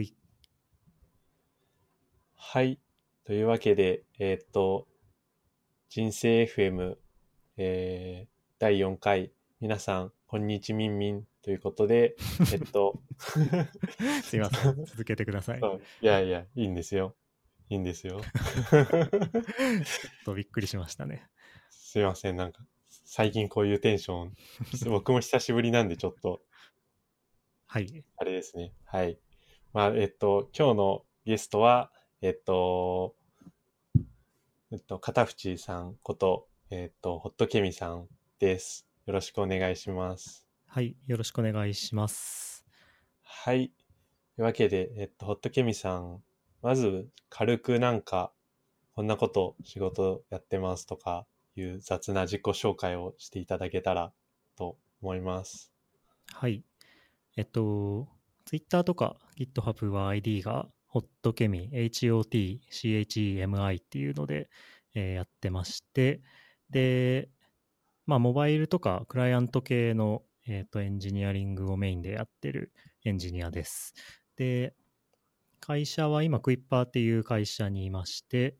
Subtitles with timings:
[0.00, 0.14] ほい。
[2.34, 2.80] はい。
[3.24, 4.88] というわけで、えーっと、
[5.90, 6.96] 人生 FM、
[7.58, 12.14] えー第4回、皆さん、こんにちみんみんということで、
[12.52, 13.02] えっと、
[14.22, 14.84] すいません。
[14.84, 15.60] 続けてください。
[16.02, 17.16] いやいや、いいんですよ。
[17.70, 18.20] いいんですよ。
[18.20, 18.24] っ
[20.26, 21.26] とびっくりしましたね。
[21.70, 24.34] すいません、なんか、最近こういうテンション、
[24.90, 26.42] 僕も久しぶりなんで、ちょっと、
[27.66, 28.04] はい。
[28.16, 28.74] あれですね。
[28.84, 29.18] はい。
[29.72, 31.92] まあ、えっと、今日のゲストは、
[32.22, 33.14] えっと、
[34.72, 38.08] えっと、片渕さんこと、えっと、ホットケミさん
[38.40, 38.88] です。
[39.06, 40.44] よろしくお願いします。
[40.66, 40.96] はい。
[41.06, 42.66] よろしくお願いします。
[43.22, 43.72] はい。
[44.34, 46.20] というわけで、えっと、ホットケミさん、
[46.62, 48.32] まず、軽くなんか、
[48.94, 54.12] こんなこと仕事やってますとかいう雑な自己紹介をしていただけたら
[54.56, 55.72] と思います。
[56.32, 56.64] はい。
[57.36, 58.08] えっと、
[58.50, 64.50] Twitter とか GitHub は ID が hotchemi、HOTCHEMI っていうので、
[64.92, 66.20] えーやってまして、
[66.68, 67.30] で、
[68.06, 72.72] まあ、モバイルとかクライアント系の、えっとエンジニアリングをメインでやってる
[73.04, 73.94] エンジニアです。
[74.34, 74.74] で、
[75.60, 78.56] 会社は今、クイッパーっていう会社にいまして、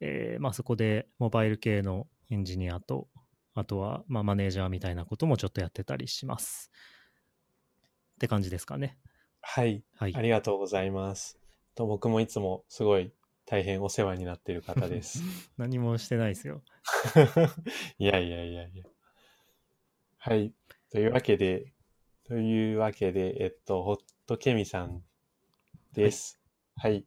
[0.00, 3.08] えーまあ、そこでモバイル系のエンジニアと、
[3.52, 6.70] あとは、まあ、マネージャーみたいなこともちょっとやってたりします。
[8.14, 8.96] って感じですかね。
[9.48, 9.84] はい。
[9.96, 10.20] はいあ。
[10.22, 11.38] りがとうございます。
[11.76, 13.12] と僕もいつもすごい
[13.46, 15.22] 大変お世話になっている方です。
[15.56, 16.62] 何もしてないですよ。
[17.98, 18.84] いやいやいやいや。
[20.18, 20.52] はい。
[20.90, 21.72] というわけで、
[22.24, 25.04] というわけで、えっと、ホットケミさん
[25.92, 26.40] です。
[26.74, 27.06] はい。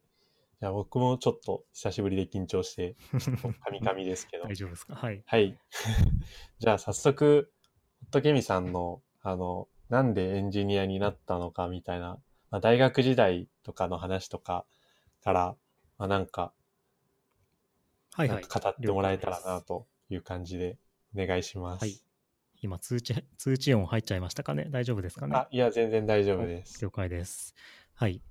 [0.59, 2.95] じゃあ僕もちょっと久しぶりで緊張して、
[3.63, 4.45] カミカミですけど。
[4.45, 4.95] 大丈夫ですか？
[4.95, 5.21] はい。
[5.25, 5.59] はい。
[6.59, 7.51] じゃあ早速、
[8.01, 14.65] ホットケミさんの、あの、なんでエンジニアになったのかみたいな、まあ、大学時代とかの話とか
[15.23, 15.55] から、
[15.97, 16.53] まあ、なんか、
[18.13, 20.77] はいはい語ってもらえたらなという感じで
[21.15, 21.81] お願いします。
[21.81, 22.01] はい
[22.61, 24.67] 今通知、通知音入っちゃいましたかね？
[24.69, 25.33] 大丈夫ですかね？
[25.33, 26.83] あ、いや、全然大丈夫です。
[26.83, 27.55] 了解です。
[27.93, 28.21] はい。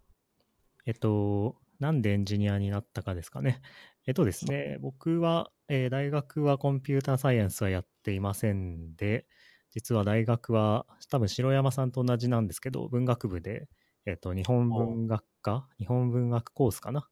[0.85, 3.63] えっと、なんでエンジニアになったかですかね？
[4.07, 9.27] えっとですね、僕は、えー大学はコンピューターサイエンスはやっていませんで、
[9.71, 13.67] 実は大学は多分城山さんと同じなんですけど、文学部で、
[14.09, 17.01] えっと、日本文学科、日本文学コースかな？
[17.01, 17.05] っ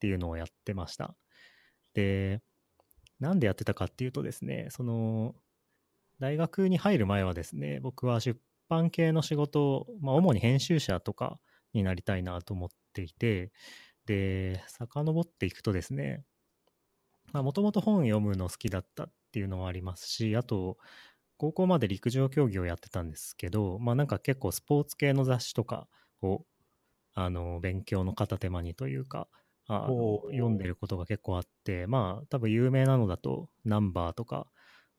[0.00, 1.16] ていうのをやってました。
[1.94, 2.42] で、
[3.20, 5.34] なんでやってたかっていうとですね、その、
[6.20, 11.40] 大学に入る前はですね、僕は出版系の仕事を、まあ、主に編集者とか
[11.72, 13.50] になりたいなと思っていて、
[14.04, 16.22] で、遡っていくとですね、
[17.32, 20.76] もともと本読むの好きだったっていうのもありますし、あと、
[21.38, 25.88] 高校まで陸上競技をやってたんですけど、まあなんか結構スポーツ系の雑誌とか
[26.22, 26.46] を、
[27.14, 29.28] あの、勉強の片手間にというか、
[29.68, 34.46] あ読んでることが結構あって、まあ多分有名なのだと、ナンバーとか、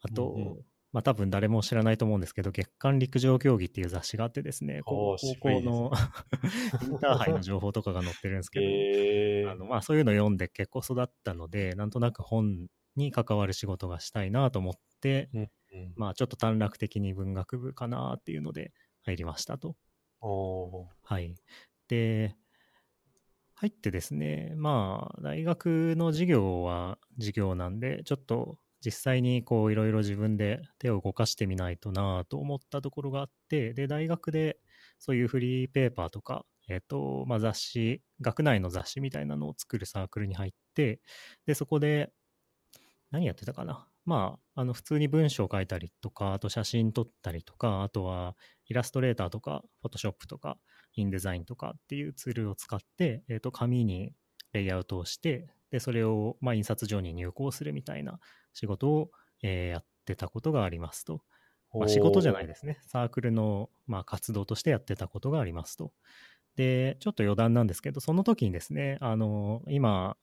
[0.01, 0.65] あと、うんうん。
[0.93, 5.91] まあ多分誰も知らないと思うんですけど、月刊陸上競技っていう雑誌があってですね、高校の
[6.83, 15.39] インターハイの情報とかが載ってるんですけど、えあのまあ、そういうの読んで結構育ったので、なんとなく本に関わる仕事がしたいなと思って、ー
[15.73, 15.93] うん。
[15.95, 18.71] まあ、ちょっと短絡的に文学部かなっていうので
[19.03, 19.75] 入りましたと。
[21.03, 21.35] はい。
[21.87, 22.35] で、
[23.55, 34.57] 入ってですね、まあ、大学の授業は授業なんで、ちょっと実際にこういろいろ自分で手を動かしてみないとなと思ったところがあって、で、大学で
[34.99, 41.01] そういうフリーペーパーとか、えっ、と、まあ雑誌、学内の雑誌みたいなのを作るサークルに入って、
[41.45, 42.11] で、そこで、
[43.11, 43.87] 何やってたかな？
[44.05, 48.35] まあ、あの、普通に文章を書いたりとか、あと写真撮ったりとか、あとは
[48.67, 50.57] イラストレーターとか、フォトショップとか、
[50.95, 54.13] インデザインとかっていうツールを使って、えっ、と、紙に
[54.51, 58.19] レイアウトをして、で、それを、まあ、印刷所に入稿するみたいな
[58.53, 59.11] 仕事を、
[59.41, 61.21] えーやってたことがありますと。
[61.73, 62.79] まあ、仕事じゃないですね。
[62.85, 65.91] サークルの、まあ、活動としてやってたことがありますと。
[66.55, 70.17] で、ちょっと余談なんですけど、その時にですね、あの、今、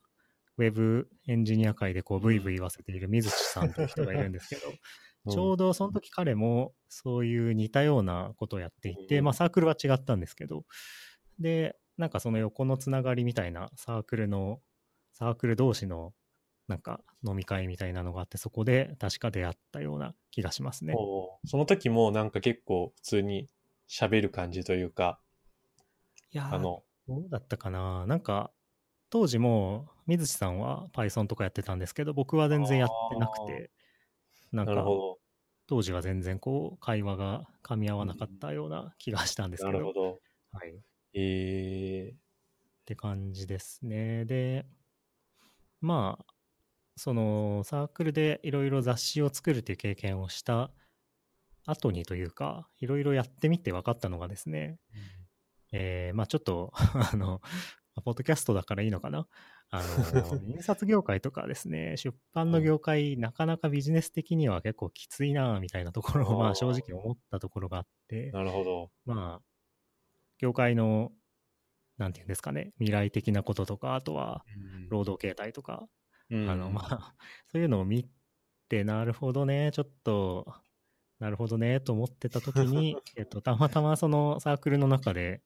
[0.58, 4.62] ウェブエンジニア界でこうブイブイ言わせている水地さんという人がいるんですけど、
[5.32, 9.24] ちょうどその時彼もそういう似たようなことをやっていて、うん。
[9.24, 10.64] まあサークルは違ったんですけど、
[11.38, 14.60] で、なんかその横のつながりみたいなサークルの、
[15.12, 16.14] サークル同士の
[16.68, 20.94] なんか飲み会みたいなのがあって、そこで確か出会ったような気がしますね。
[21.44, 23.48] その時もなんか結構普通に
[23.88, 25.20] 喋る感じというか、
[26.32, 28.06] いやーあの、どうだったかな。
[28.06, 28.52] なんか、
[29.10, 33.70] 当時も水地さんは Python とかやってたんですけど、僕は全然やってなくて、
[34.52, 34.84] なんか。
[35.70, 39.72] 当時は全然こう会話が噛み合わなかったような気がしたんですけど。
[39.72, 40.18] なるほど。
[40.50, 40.74] はい。
[41.14, 42.18] えー、っ
[42.84, 44.24] て感じですね。
[44.24, 44.66] で、
[45.80, 46.26] まあ、
[46.96, 50.72] そのサークルでいろいろ雑誌を作るっていう経験をした
[51.66, 54.80] 後にというか、いろいろやってみて分かったのがですね、
[55.70, 57.40] えー、まあちょっとあの、
[58.00, 59.26] ポッドキャストだからいいのかな？
[59.70, 59.84] あの、
[60.46, 68.90] 印刷業界とかですね、出版の業界、なかなかビジネス的には結構きついな、みたいなところを、まあ正直思ったところがあって、なるほど。
[69.04, 69.42] まあ、
[70.38, 71.12] 業界の、
[71.98, 74.44] なんていうんですかね、未来的なこととか、あとは、
[74.88, 75.86] 労働形態とか、
[76.30, 77.14] うんあの、まあ、
[77.48, 78.08] そういうのを見
[78.68, 80.46] て、なるほどね、ちょっと、
[81.18, 85.42] なるほどね、と思ってた時に、 えっと、たまたまそのサークルの中で、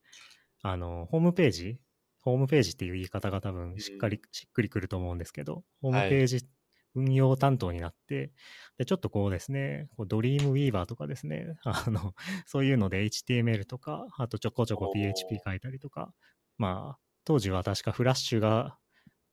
[0.62, 1.80] あの、ホームページ、
[2.24, 6.46] ホームページっていう言い方が多分しっかり、しっくりくると思うんですけど、ホームページ
[6.94, 8.32] 運用担当になって、
[8.78, 12.14] で、ちょっとこうですね、こうドリームウィーバーとかですね、 あの、
[12.46, 16.14] そういうので HTML とか、あとちょこちょこ PHP 書いたりとか、
[16.56, 18.78] まあ、当時は確かフラッシュが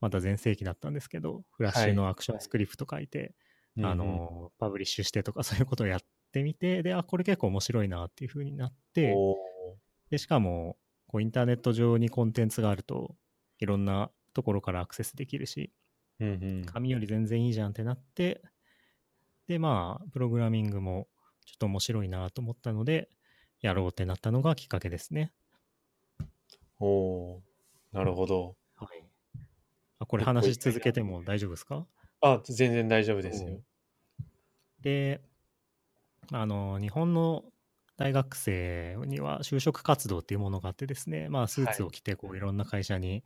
[0.01, 3.35] まだ全盛期だったんですけど、フラッシュのアクションスクリプト書いて、
[3.77, 5.99] うんあの、パブリッシュしてとかそういうことをやっ
[6.33, 9.13] てみて、で、あ、これ結構面白いなっていう風になって、
[10.09, 10.77] で、しかも、
[11.11, 13.17] こうインターネット上にコンテンツがあると、
[13.59, 15.73] いろんなところからアクセスできるし、
[16.21, 16.31] うんう
[16.61, 18.41] ん紙より全然いいじゃんってなって、
[19.47, 21.09] で、まあ、プログラミングも
[21.45, 23.09] ちょっと面白いなと思ったので、
[23.59, 25.33] やろうってなったのがきっかけですね。
[26.79, 27.39] おー
[27.91, 28.55] なるほど。
[28.75, 29.03] はい。
[29.99, 31.85] あ、これ話し続けても大丈夫ですか？
[32.21, 33.59] あ、全然大丈夫ですよ。
[34.79, 35.21] で、
[36.31, 37.43] あの、日本の
[38.01, 43.23] 大学生には就職活動っていうものがあってですね、まあ、スーツを着て、こう、いろんな会社に、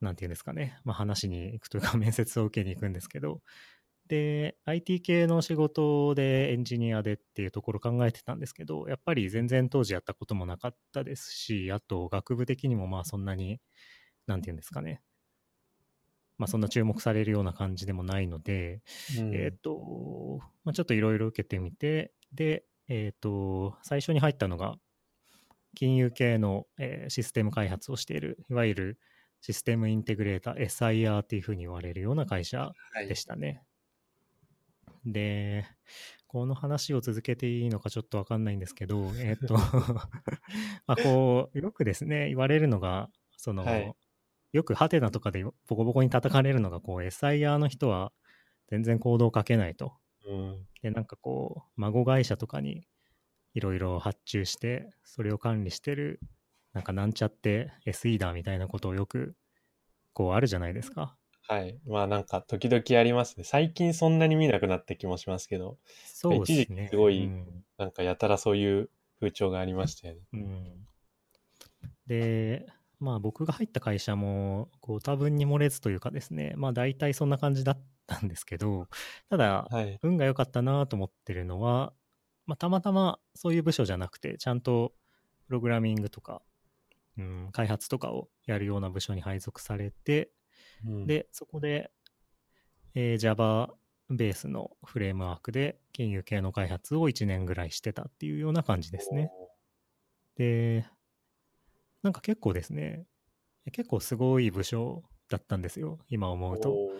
[0.00, 3.42] なんていうんですかね、まあ、話しに行くというか、 面接を受けに行くんですけど、
[4.08, 13.60] で、IT 系の仕事でエンジニアでっていうところ考えてたんですけど、やっぱり全然当時やったこともなかったですし、あと学部的にもまあそんなに、
[14.26, 15.00] なんていうんですかね、
[16.38, 18.82] まあそんな注目されるような感じでもないので、
[19.16, 19.32] うん。
[19.32, 24.76] えっ、と、まあ、ちょっといろいろ受けてみて、で、えっ、と、最初に入ったのが、
[25.74, 28.98] 金融系の、えーシステム開発をしている、いわゆる
[29.40, 33.62] システムインテグレーター、SIR っていうふうに言われるような会社はいでしたね。
[35.04, 35.66] で、
[36.26, 39.54] この話を続けていいのかちょっとわかんないんですけど、 えっ、と、
[40.86, 43.94] まあこう、よくですね、言われるのが、その、はい
[44.52, 48.12] よくハテナとかでボコボコに叩かれるのが、こう、SIR の人は
[48.68, 49.92] 全然行動をかけないと。
[50.26, 52.86] うんで、なんかこう、孫会社とかに
[53.54, 56.20] いろいろ発注して、それを管理してる、
[56.72, 59.36] なんかなんちゃって SE だみたいなことをよく、
[60.12, 61.16] こうあるじゃないですか。
[61.48, 61.78] はい。
[61.86, 63.44] まあなんか時々ありますね。
[63.44, 66.84] 最近そんなに見なくなった気もしますけど、そうです一時ね。
[66.86, 68.90] 期すごいうんなんかやたらそういう
[69.20, 70.20] 風潮がありましたよね。
[70.32, 70.86] うん
[72.06, 72.66] で、
[72.98, 78.88] まあ僕が入った会社も、こう多分に漏れずというかですね、まあ大体そんな感じだったんですけど、
[79.28, 79.98] ただ、はい。
[80.02, 81.92] 運が良かったなと思ってるのは、
[82.46, 84.92] まあたまたまそういう部署じゃなくて、ちゃんと
[85.46, 86.42] プログラミングとか、
[87.18, 90.30] うん、開発とかをやるような部署に配属されて、
[90.86, 91.90] うん、で、そこで、
[92.94, 93.74] えー Java
[94.08, 99.30] ベースのフレームワークで金融系の開発を1年ぐらいしてたっていうような感じですね。
[100.36, 100.86] で、
[102.02, 103.04] なんか結構ですね、
[103.72, 106.30] 結構すごい部署だったんですよ、今。
[106.30, 106.72] 思うと。
[106.72, 106.90] お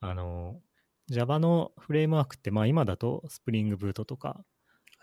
[0.00, 0.60] あの、
[1.08, 4.44] Java のフレームワークって、まあ今だと Spring Boot とか、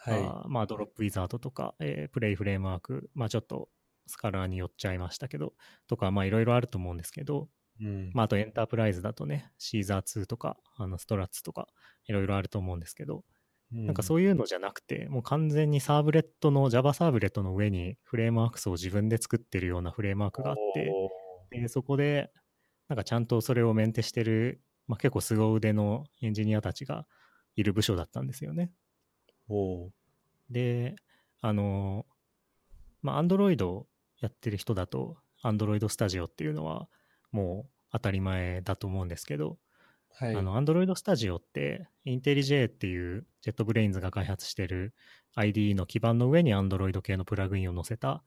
[0.06, 0.24] ーはい。
[0.24, 3.70] あーまあ Dropwizard とか、えー Play Framework、まあちょっと
[4.08, 5.54] Scala に寄っちゃいましたけど、
[5.88, 8.12] とか、まあいろいろあると思うんですけど、うん。
[8.14, 11.68] まああとエンタープライズだとね、 Seasar2とか、あの Struts とか、
[12.06, 13.24] いろいろあると思うんですけど、
[13.72, 20.92] なんかうそういうのじゃなくて、もう完全にサーブレットの、Java サーブレットの上にフレームワークスを自分で作ってるようなフレームワークがあって、
[21.52, 22.32] でそこで、
[22.92, 27.08] なんかちゃんとそれをメンテしてる、まあ、結構凄腕のエンジニアたちが
[27.56, 28.70] いる部署だったんですよね。
[30.50, 30.98] で、
[31.40, 32.06] あの、
[33.02, 33.86] まあ、Android
[34.20, 36.90] やってる人だと、Android Studio っていうのは
[37.32, 39.58] もう当たり前だと思うんですけど、
[40.10, 40.36] はい。
[40.36, 44.94] あの、Android Studio って、IntelliJ っていう JetBrains が開発してる
[45.36, 48.22] IDE の基盤の上に Android 系のプラグインを載せた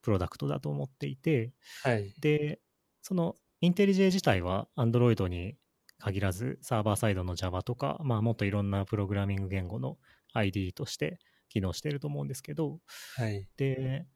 [0.00, 2.14] プロダクトだと思っていて、はい。
[2.18, 2.62] で、
[3.02, 5.56] その IntelliJ 自体は Android に
[5.98, 9.98] 限らず、サーバーサイドの Java とか、まあもっといろんなプログラミング言語の
[10.34, 12.78] IDE として機能してると思うんですけど、
[13.16, 13.48] はい。
[13.56, 14.06] で、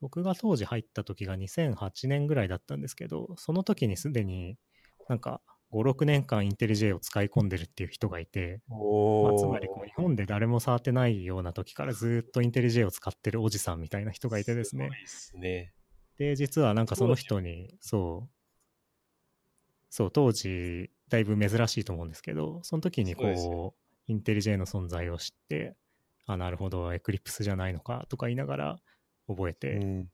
[0.00, 4.56] 僕が当時入った時が2008年ぐらいだったんですけど、その時にすでに
[5.08, 5.40] なんか
[5.72, 15.00] 5、6年間 IntelliJ を使い込んでるっていう人がいて、まあ、つまりこう日本で誰も触ってないような時からずっと IntelliJ を使ってるおじさんみたいな人がいてですねごい。
[15.00, 15.72] ですね。
[16.18, 18.41] で、実はなんかその人に、そう、
[19.92, 25.76] そう、当時、だいぶ珍しいと思うんですけど、その時にそうう、インテリジェの存在を知って、
[26.24, 28.80] あ、なるほど、エクリプスじゃないのかとか言いながら
[29.28, 30.08] 覚えて、うん。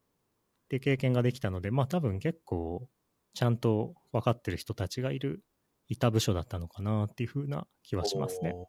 [0.69, 2.89] で、経験ができたので、まあ多分結構、
[3.35, 5.45] ちゃんと分かってる人たちがいる、
[5.87, 8.51] いた部署だったのかなっていう風な気はしますね。
[8.57, 8.69] お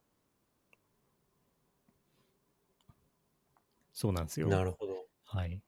[3.94, 4.48] そうなんですよ。
[4.48, 5.08] ーなるほど。
[5.24, 5.60] はい。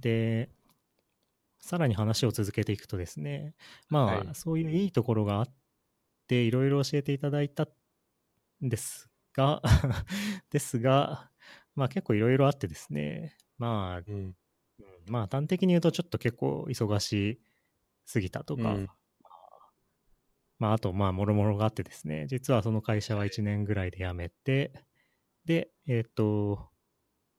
[0.00, 0.50] で、
[1.58, 3.54] さらに話を続けていくとですね、
[3.88, 4.28] まあ、はい。
[4.34, 5.48] そういういいところがあっ
[6.26, 7.68] て、いろいろ教えていただいた
[8.64, 9.62] んですが、
[10.50, 11.30] ですが、
[11.74, 14.14] まあ結構いろいろあってですね、まあ、うん。
[14.14, 14.34] うん
[15.06, 17.40] まあ端的に言うとちょっと結構忙し
[18.04, 18.88] すぎたとか、うん。
[20.58, 24.72] まああとまあもろもろがあってですね、実はその会社は1年ぐらいで辞めて、
[25.44, 26.70] で、えっ、と、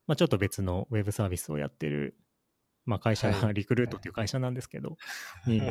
[0.08, 2.18] まあちょっと別のウェブサービスをやってる、
[2.90, 4.98] まあ会社がはいリクルートっていう会社なんですけど、
[5.46, 5.62] に、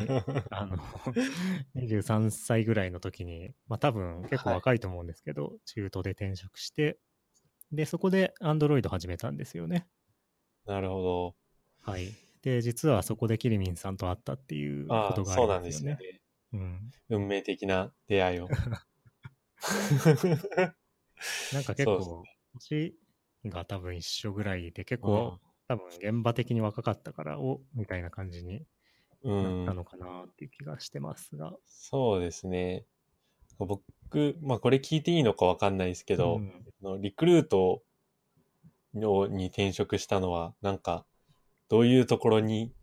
[0.51, 0.77] あの、
[1.75, 6.97] 23歳ぐらいの時に、まあ多分結構若いと思うんですけど、中途で転職して、
[7.73, 9.85] で、そこで Android 始めたんですよね。
[10.65, 11.35] なるほど。
[11.81, 12.13] はい。
[12.41, 15.63] で、実はそこでキリミンさんと会ったっていうことがあそうなん。
[15.63, 15.97] ですね。
[16.53, 16.91] うん。
[17.09, 18.47] 運命的な出会いを。
[21.53, 22.23] なんか結構、
[22.69, 22.95] 年
[23.45, 28.65] が多分一緒ぐらいで、結うん構、多分現場的に若かったから、おみたいな感じに
[29.23, 29.75] うなったん。
[29.75, 31.53] のかなっていう気がしてますが。
[31.67, 32.85] そうですね。
[33.59, 36.65] 僕、まあこれ聞いていいのかわかんないですけど、うん
[37.01, 37.83] リクルート
[38.93, 41.05] のに転職したのは、なんか、
[41.69, 42.73] どういうところに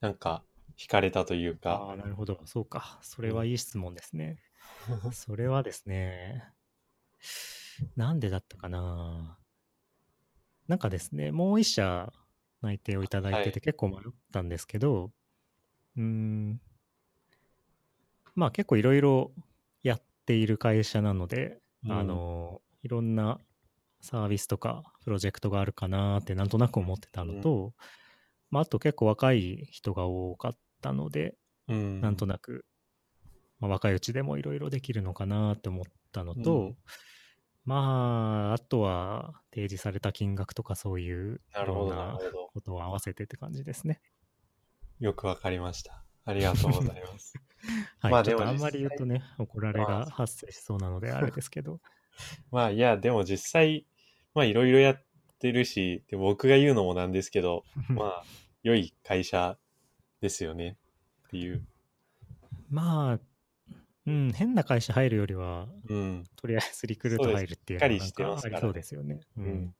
[0.00, 0.44] なんか
[0.78, 1.90] 惹かれたというあか。
[1.90, 2.40] あ、なるほど。
[2.46, 2.98] そうか。
[3.02, 4.40] それはいい質問ですね。
[5.12, 6.44] それはですね、
[7.96, 9.38] なんでだったかな。
[10.68, 12.12] なんかですね、もう一社
[12.62, 13.52] 内定をいただいてはい。
[13.52, 13.98] て結構迷っ
[14.32, 15.10] たんですけど、
[15.96, 16.60] うーん、
[18.34, 19.32] まあ結構いろいろ
[19.82, 21.92] やっている会社なので、うん。
[21.92, 23.38] あの、いろんな
[24.00, 27.72] サービスとかプロジェクトがあるかなってなんとなく思ってたのと、
[28.50, 30.52] まああと結構若い人が多かっ
[30.82, 31.36] たので、
[31.68, 32.00] うん。
[32.00, 32.64] なんとなく、
[33.58, 36.76] まあ、若いうちでもいろいろできるのかなって思ったのと、うん
[37.64, 42.50] まあ、あとは提示された金額とかそういうないるほど、ななるほど。
[42.54, 44.00] ことを合わせてって感じですね。
[44.98, 46.02] よくわかりました。
[46.24, 47.34] ありがとうございます。
[48.00, 48.12] はい。
[48.12, 51.80] まあでもあんまり言うとね、怒られまあが発生しそうなのであれですけど。
[52.50, 53.86] まあいや、でも実際、
[54.34, 55.04] まあいろいろやっ
[55.38, 58.24] てるし、で僕が言うのもなんですけど、 まあ、
[58.62, 59.58] 良い会社
[60.20, 60.76] ですよね
[61.28, 61.66] っていう。
[62.70, 63.20] まあ、
[64.10, 66.24] うん、変な会社入るよりは、うん。
[66.34, 69.20] とりあえずリクルート入るっていうのはかありそうですよね。
[69.38, 69.74] ううんん。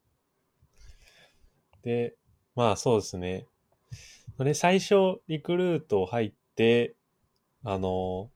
[1.82, 2.14] で、
[2.54, 3.46] まあそうですね。
[4.36, 6.94] それ最初、リクルート入って、
[7.64, 8.30] あの、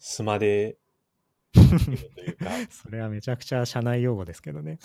[0.00, 0.76] スマで、
[2.70, 4.78] それはめちゃくちゃ社内用語ですけどね。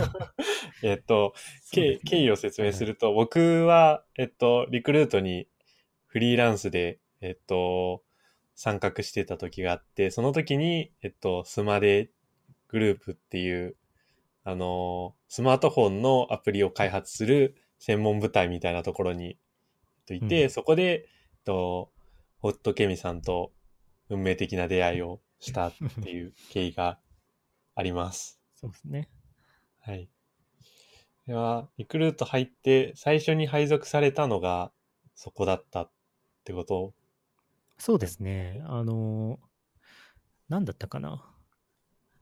[0.82, 1.34] えっと、
[1.74, 5.48] ね経経緯を説明すると、僕は、えっと、リクルートに
[6.06, 8.02] フリーランスで、えっと、
[8.58, 12.10] 参画してた時があって、その時に、えっと、スマデ
[12.66, 13.76] グループっていう、
[14.42, 19.38] あの、スマートフォンのアプリを開発する専門部隊みたいなところに、
[20.06, 21.08] と、いて、うんそこで、えっ
[21.44, 21.92] と、
[22.40, 23.52] ホットケミさんと
[24.08, 25.72] 運命的な出会いをしたっ
[26.02, 26.98] ていう経緯が
[27.76, 28.40] あります。
[28.56, 29.08] そうですね。
[29.78, 30.08] はい。
[31.28, 34.72] では、リクルート入って、最初に配属されたのが、
[35.14, 35.90] そこだったっ
[36.42, 36.92] てこと
[37.78, 38.62] そうですね。
[38.66, 39.38] あの、
[40.48, 41.24] なんだったかな。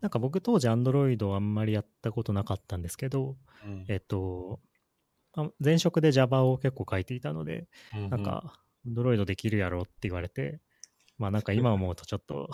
[0.01, 4.61] なんか僕当時 Android あんまりやったことなかったんですけど、うんえっと、
[5.33, 10.61] あ前職で Java を結構書いていたので、うんなんか Android できるやろって言われて、
[11.19, 12.51] まあなんか今思うとちょっと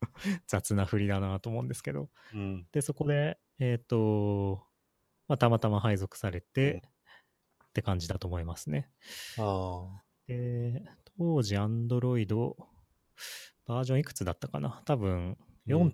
[0.48, 2.66] 雑な振りだなと思うんですけど、うん。
[2.72, 4.66] で、そこで、えっと、
[5.28, 8.88] まあたまたま配属されて、うんって感じだと思いますね。
[9.38, 10.82] あで、
[11.18, 12.54] 当時 Android
[13.66, 14.82] バージョンいくつだったかな？
[14.84, 15.36] 多分
[15.68, 15.92] うん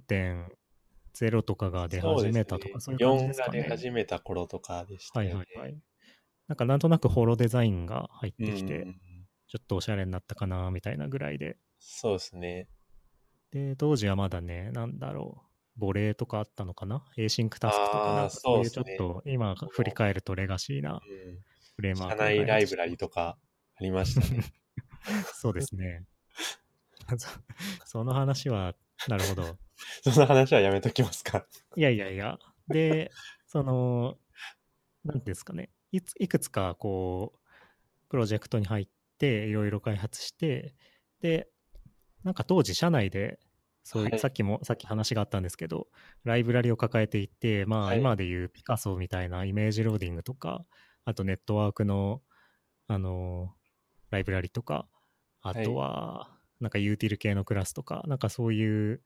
[1.14, 1.88] 4.0とかがあ。
[1.88, 3.58] 出始めたとかそういう感じです4かね。
[3.62, 5.30] が出始めた頃とかでしたね。
[5.30, 5.78] いはいはい。
[6.48, 8.98] なんかなんとなくホロデザインが入ってきて、うんうんうん
[9.48, 11.58] ちょっとおしゃれになったかなみたいなぐらいで。
[11.78, 12.68] そうですね。
[13.50, 15.42] で、当時はまだね、なんだろ
[15.76, 21.00] う、ボレーとかあったのかな ?Async タスクとかなんかそういうちょっと今振り返るとレガシーなうん。
[21.76, 23.36] フレームワー社クが開発内ライブラリとか
[23.76, 24.44] ありましたね。
[25.34, 26.04] そうですね。
[27.16, 27.28] そ
[27.84, 28.74] その話は、
[29.08, 29.58] なるほど。
[30.04, 31.46] その話はやめときますか。
[31.76, 32.38] いやいやいや。
[32.68, 33.10] で、
[33.46, 34.18] その、
[35.04, 35.70] なんですかね。
[35.90, 37.42] いついくつか、こう、
[38.12, 40.74] プロジェクトに入っていろいろ開発して
[41.22, 41.48] で
[42.24, 43.40] なんか当時社内で
[43.84, 45.86] そういう、はいさっきもさっき話があったんですけど
[46.24, 50.66] ライブラリを抱えていてまあはい今でいう Picasso みたいなイメージローディングとか
[51.06, 52.20] あとネットワークの
[52.86, 53.54] あの
[54.12, 54.86] ライブラリとか
[55.40, 59.00] あとはなんかユーティル系のクラスとかなんかそういう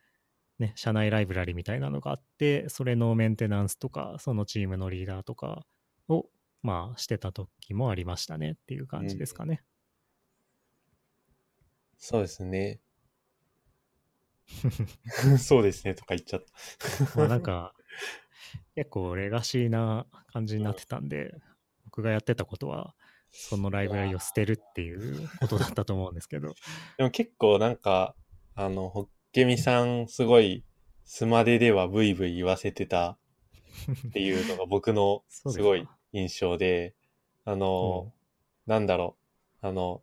[0.58, 5.64] ね社内ライブラリみたいなのがあってそれのメンテナンスとかそのチームのリーダーとか
[6.08, 6.26] を
[6.62, 9.62] まあしてた時もありましたねっていう感じですかね。
[11.98, 12.80] そうですね。
[15.38, 16.44] そうですねとか言っちゃっ
[17.14, 17.18] た。
[17.18, 17.72] まあなんか
[18.74, 21.34] 結構レガシーな感じになってたんで、
[21.84, 22.94] 僕がやってたことは
[23.30, 26.54] そのライブラリを捨てるっていうことだったと思うんですけど、
[26.98, 28.14] でも結構なんか、
[28.54, 30.64] あの、ホッケミさんすごい、
[31.04, 33.18] スマデではブイブイ言わせてた
[34.08, 36.94] っていうのが僕の すごい印象で、
[37.44, 38.12] あの、
[38.66, 39.16] なんだろ
[39.62, 40.02] う、あの、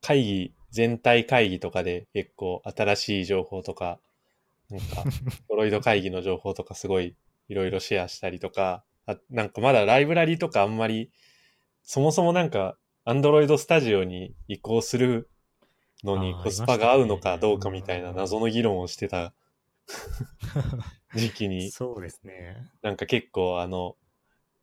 [0.00, 4.00] 会議、全体会議とかで結構新しい情報とか、
[4.70, 5.04] なんか、
[5.48, 7.14] ドロイド会議の情報とかすごい
[7.48, 11.10] いろいろシェアしたりとか、あなんかまだライブラリとかあんまり、
[11.84, 15.28] そもそもなんか、アンドロイドスタジオに移行する
[16.02, 19.34] のにコスパが合うのかどうかみたいな謎の議論をしてた
[21.14, 22.70] 時期に、そうですね。
[22.80, 23.96] なんか結構あの、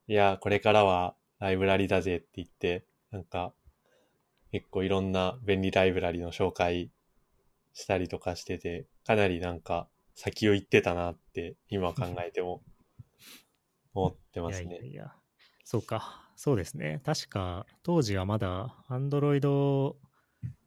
[0.07, 3.53] いや、これからはライブラリだぜって言って、なんか、
[4.51, 6.91] 結構いろんな便利ライブラリの紹介
[7.73, 12.63] したりとかしてて、かなりなんか先を行ってたなって今考えても
[13.93, 14.87] 思ってますいやいやね。
[14.87, 15.15] いや、
[15.63, 17.01] そうか、そうですね。
[17.05, 19.93] 確か当時はまだ Android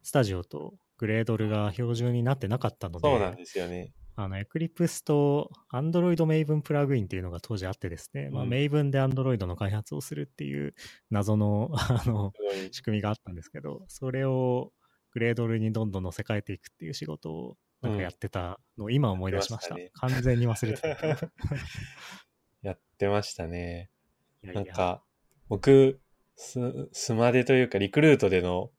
[0.03, 3.91] スタジオとグレードルが標準になってなかったので、そうなんですよね。
[4.15, 10.75] あの、エクリプスと Android Maven プラグインっていうのが当時あってですね、まあ、うん Maven で Android の開発をするっていう
[11.09, 12.31] 謎の、 あの、
[12.71, 14.71] 仕組みがあったんですけど、それを
[15.11, 19.77] グレードルにどんどん乗せ替えていくっていう仕事をなんかやってたのを今思い出しました。
[19.77, 20.87] やってま完全に忘れてた。
[22.63, 23.89] やってましたね。
[24.41, 25.03] いやいやなんか、
[25.49, 25.99] 僕、
[26.35, 28.71] ス、スマデというか、リクルートでの、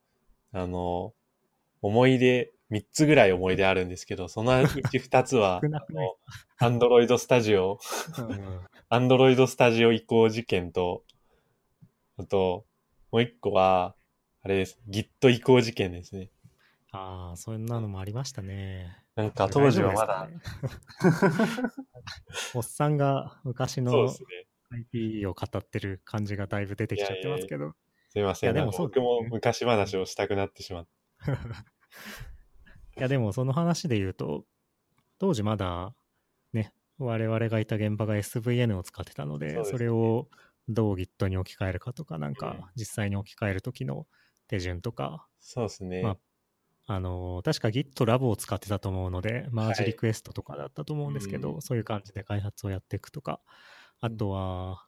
[0.52, 1.12] あの、
[1.82, 5.60] 思い出、3つぐらい思い出あるんですけど、そのうち2つは、
[6.58, 7.78] アンドロイドスタジオ、
[8.88, 11.04] アンドロイドスタジオ移行事件と、
[12.16, 12.66] あと、
[13.12, 13.94] もう1個は、
[14.42, 14.80] あれです。
[14.88, 16.30] Git 移行事件ですね。
[16.92, 18.96] ああ、そんなのもありましたね。
[19.16, 20.40] なんか当時はまだ、ね
[22.54, 24.26] おっさんが昔そうのですね。
[24.70, 27.72] IP を語ってる感じがだいぶ出てきちゃってますけど。
[28.08, 28.48] すいません。
[28.48, 30.86] いやでもなんか僕そうですねも昔話をしたくなってしまっ
[31.24, 31.32] た。
[32.98, 34.44] いやでもその話で言うと、
[35.18, 35.94] 当時まだ
[36.52, 40.28] ね、我々がいた現場が SVN を使ってたので、そですねれを
[40.68, 44.06] どう Git に置き換えるかとか、なんうんか実際に置き換える時の
[44.48, 46.02] 手順とか、そうですね。
[46.02, 46.18] まあ
[46.88, 53.40] あのー確か Git ラボを使ってたと思うので、マージはいリクエストとかだったと思うんですけど、うんそういう感じで開発をやっていくとか、
[54.00, 54.86] あとは、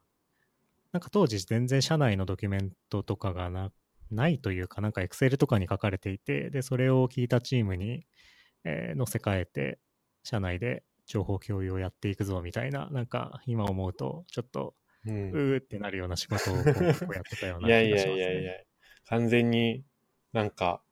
[0.92, 3.70] なんか当時全然社内のドキュメントとかがな
[4.10, 8.06] ないというか、なんか Excel とかに書かれていて、で、それを聞いたチームに、
[8.64, 9.78] えー載せ替えて、
[10.22, 15.10] 社内で情報共有をやっていくぞみたいな、なんか今思うと、ちょっと、う。
[15.10, 16.64] うんーってなるような仕事をこう
[17.14, 18.20] やってたようないやい気がします、ね。
[18.20, 18.52] やいやいや、
[19.06, 19.84] 完全に
[20.32, 20.82] なんか、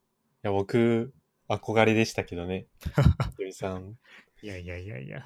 [0.43, 1.13] いや僕、
[1.49, 2.67] 憧れでしたけどね。
[3.51, 3.97] さん。
[4.41, 5.25] いやいやいやいや。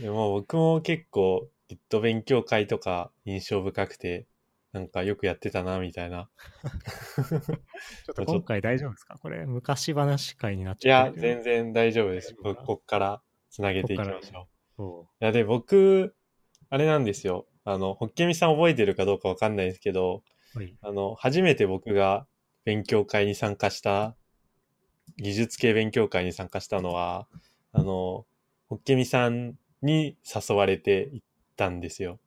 [0.00, 4.26] でも僕も結構 Git 勉強会とか印象深くて、
[4.72, 6.28] なんかよくやってたな、みたいな。
[7.16, 9.18] ちょっと今回大丈夫ですか？
[9.18, 11.42] これ、昔話会になっいやちゃっ、てるけど。
[11.42, 12.34] 全然大丈夫です。
[12.34, 14.46] ここっから繋げていきましょう。
[14.76, 16.14] そいや、で、僕、
[16.70, 17.46] あれなんですよ。
[17.64, 20.22] あの、ホッケミさん覚えてるかどうかわかんないですけど、
[20.54, 20.58] う。
[20.58, 20.76] はい。
[20.80, 22.26] あの、初めて僕が
[22.64, 24.16] 勉強会に参加した、
[25.16, 27.26] 技術系勉強会に参加したのは、
[27.72, 28.26] あの、
[28.68, 31.26] ホッケミさんに誘われて行っ
[31.58, 32.18] たんですよ。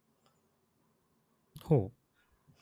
[1.63, 1.91] ほう。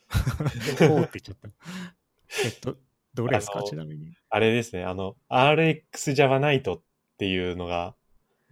[0.88, 1.48] ほうって言っちゃった。
[2.44, 2.76] えっと、
[3.14, 3.58] どれですか？
[3.58, 4.14] あのちなみに。
[4.30, 6.82] あれですね、あの、RX Java Night っ
[7.18, 7.94] ていうのが、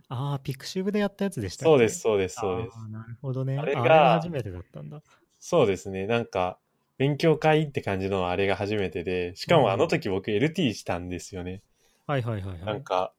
[0.09, 1.71] ああ、ピクシブでやったやつでしたっけ？
[1.71, 3.59] そうです、そうです、そうですなるほどね。
[3.59, 5.03] あれあれがが初めてだったんだ。
[5.39, 6.59] そうですね、なんか、
[6.97, 11.63] 勉強会って感じのあれが初めてで、しかもあの時僕 LT したんですよね。
[12.07, 12.65] はいはいはいはい。
[12.65, 13.13] なんか、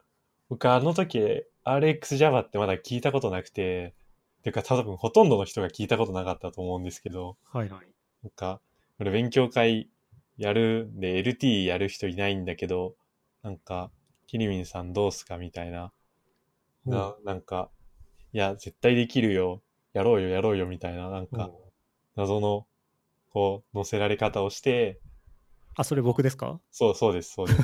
[0.49, 1.19] 僕あの時
[1.63, 3.93] RX Java ってまだ聞いたことなくて、
[4.43, 7.88] てか多分ほとんどの人が聞いたことなかったと思うんですけど、はいはい。
[8.23, 8.62] なんか、
[8.97, 9.89] これ勉強会
[10.38, 12.95] やるんで LT やる人いないんだけど、
[13.43, 13.91] なんか、
[14.28, 15.91] キリミンさんどうすかみたいな、
[16.86, 17.69] ほうななんか、
[18.34, 19.62] いや、絶対できるよ、
[19.93, 21.71] やろうよ、やろうよ、みたいな、なんか、ほ
[22.15, 22.65] 謎の、
[23.32, 24.99] こう、載せられ方をして、
[25.75, 26.60] あ、それ僕ですか？
[26.71, 27.62] そうそうです、そうです。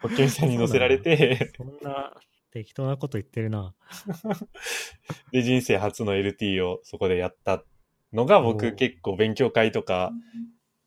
[0.00, 2.12] ホッケミさんに乗せられて、そんな
[2.52, 3.74] 適当なこと言ってるな。
[5.32, 7.64] で、人生初の LT をそこでやった
[8.12, 10.12] のが、お僕ー結構勉強会とか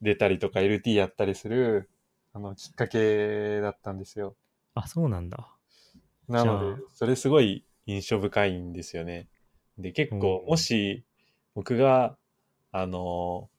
[0.01, 1.89] 出たりとか LT やったりする、
[2.33, 4.35] あの、きっかけだったんですよ。
[4.75, 5.51] あ、そうなんだ。
[6.27, 9.27] なので、それすごい印象深いんですよね。
[9.79, 11.03] で、結構、うんもし、
[11.55, 12.15] 僕が、
[12.71, 13.49] あの、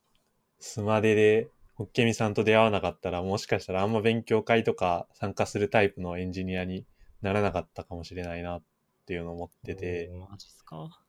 [0.60, 6.86] スマデで、ホッケミさんと出会わなかったら、もしかしたらあんま勉強会とか参加するタイプのエンジニアに
[7.22, 8.62] ならなかったかもしれないなっ
[9.06, 11.00] ていうのを思ってて、マジっすか。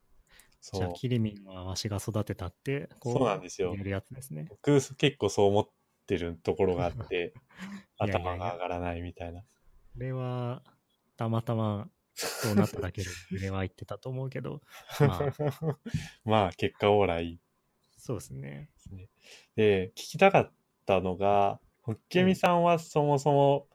[0.62, 0.94] そうじゃあ、。
[0.94, 4.46] キリミンはわしが育てたって、こそうなんですよ言えるやつですね。
[4.50, 5.70] 僕結構そう思っ
[6.06, 7.34] てるところがあって、
[7.98, 9.42] 頭が上がらないみたいな。
[9.42, 9.46] こ
[9.98, 10.64] れは、
[11.16, 14.62] たまたま、そうなっただけで、俺は言ってたと思うけど、
[15.00, 15.80] まあ、
[16.24, 17.40] まあ、結果オーライ
[17.98, 18.70] そうですね。
[18.76, 19.10] ですね。
[19.56, 20.52] で、聞きたかっ
[20.86, 23.68] たのが、ホッケミさんはそもそも、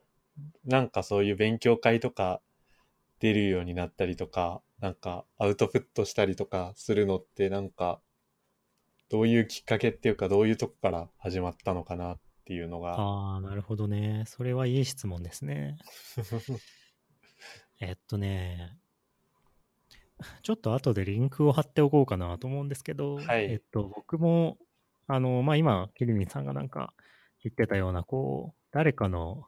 [0.65, 2.41] なんかそういう勉強会とか
[3.19, 8.01] 出るようになったりとか、なんかアウトプットしたりとかするのってなんか、
[9.09, 12.95] どういうきっかけっていうか、どういうとこから始まったのかなっていうのが。
[12.99, 14.23] ああ、なるほどね。
[14.27, 15.77] それはいい質問ですね。
[17.79, 18.77] えっとね、
[20.41, 24.57] ちょっと後でリンクを貼っておこうかなと思うんですけど、はいえっと、僕も、
[25.07, 26.93] あの、まあ、今、キリミンさんがなんか
[27.43, 29.45] 言ってたような、こう、誰かの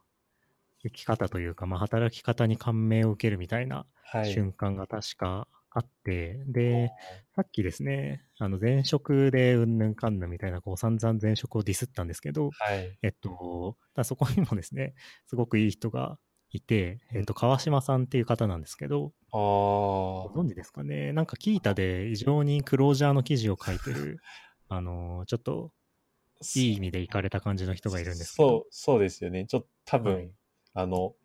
[0.85, 4.31] 生き方というか、まあ、働き方に感銘を受けるみたいなはい。
[4.31, 6.89] 瞬間が確かあって、で、
[7.35, 12.97] さっきですね、あの、前職でうんぬんかんぬんみたいな、こう、散々前職をディスったんですけど、はい。
[13.01, 14.95] えっと、だそこにもですね、
[15.27, 16.17] すごくいい人が
[16.51, 19.37] いて、えっと、うん川島さんっていう方なんですけど、あ
[20.21, 20.29] ごあ。
[20.29, 21.13] 存知ですかね？
[21.13, 24.19] なんかキータで異常にクロージャーの記事を書いてる、
[24.69, 25.73] あのーちょっと
[26.55, 29.45] いい意味でいかれた感じの人がいるんですけど、そう、そうですよね。
[29.47, 30.31] ちょっと多分、はい
[30.75, 31.15] あの、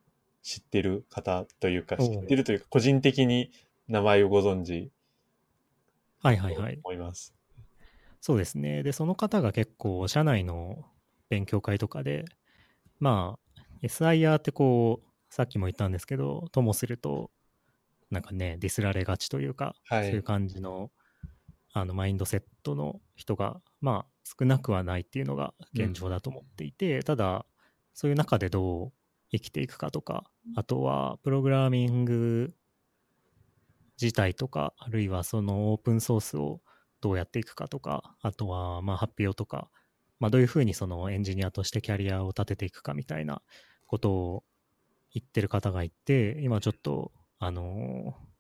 [0.43, 3.51] 知ってる方というか、知ってるというか、個人的に
[3.89, 4.91] 名前をご存知
[6.23, 6.81] とはいはいはい。
[6.85, 7.35] 思います。
[8.21, 8.85] そうですね。
[8.85, 10.85] で、その方が結構、社内の
[11.29, 12.25] 勉強会とかで、
[13.01, 17.33] まあ、SIR ってこう、さっきも言ったんですけど、ともすると、
[18.11, 20.93] なんかね、ディスられがちというか、はいそういう感じの、
[21.73, 27.47] あの、マインドセットの人が、まあ、少なくはないっていうのが現状だと思っていて、ただ、
[27.95, 28.93] そういう中でどう
[29.33, 32.55] 生きていくかとか、あとは、プログラミング
[34.01, 36.63] 自体とか、あるいはそのオープンソースを
[37.01, 39.71] どうやっていくかとか、あとはまあ発表とか、
[40.19, 43.43] まあ、どういうふうにそのエンジニアとしてキャリアを立てていくかみたいな
[43.87, 44.45] ことを
[45.13, 48.31] 言ってる方がいて、今ちょっと、あのー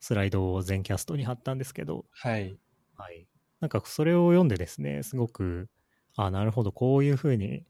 [0.00, 2.58] スライドを全キャストに貼ったんですけど、はい。
[2.96, 3.28] はい。
[3.60, 5.70] なんかそれを読んでですね、すごく、
[6.16, 7.66] あなるほど、こういうふうに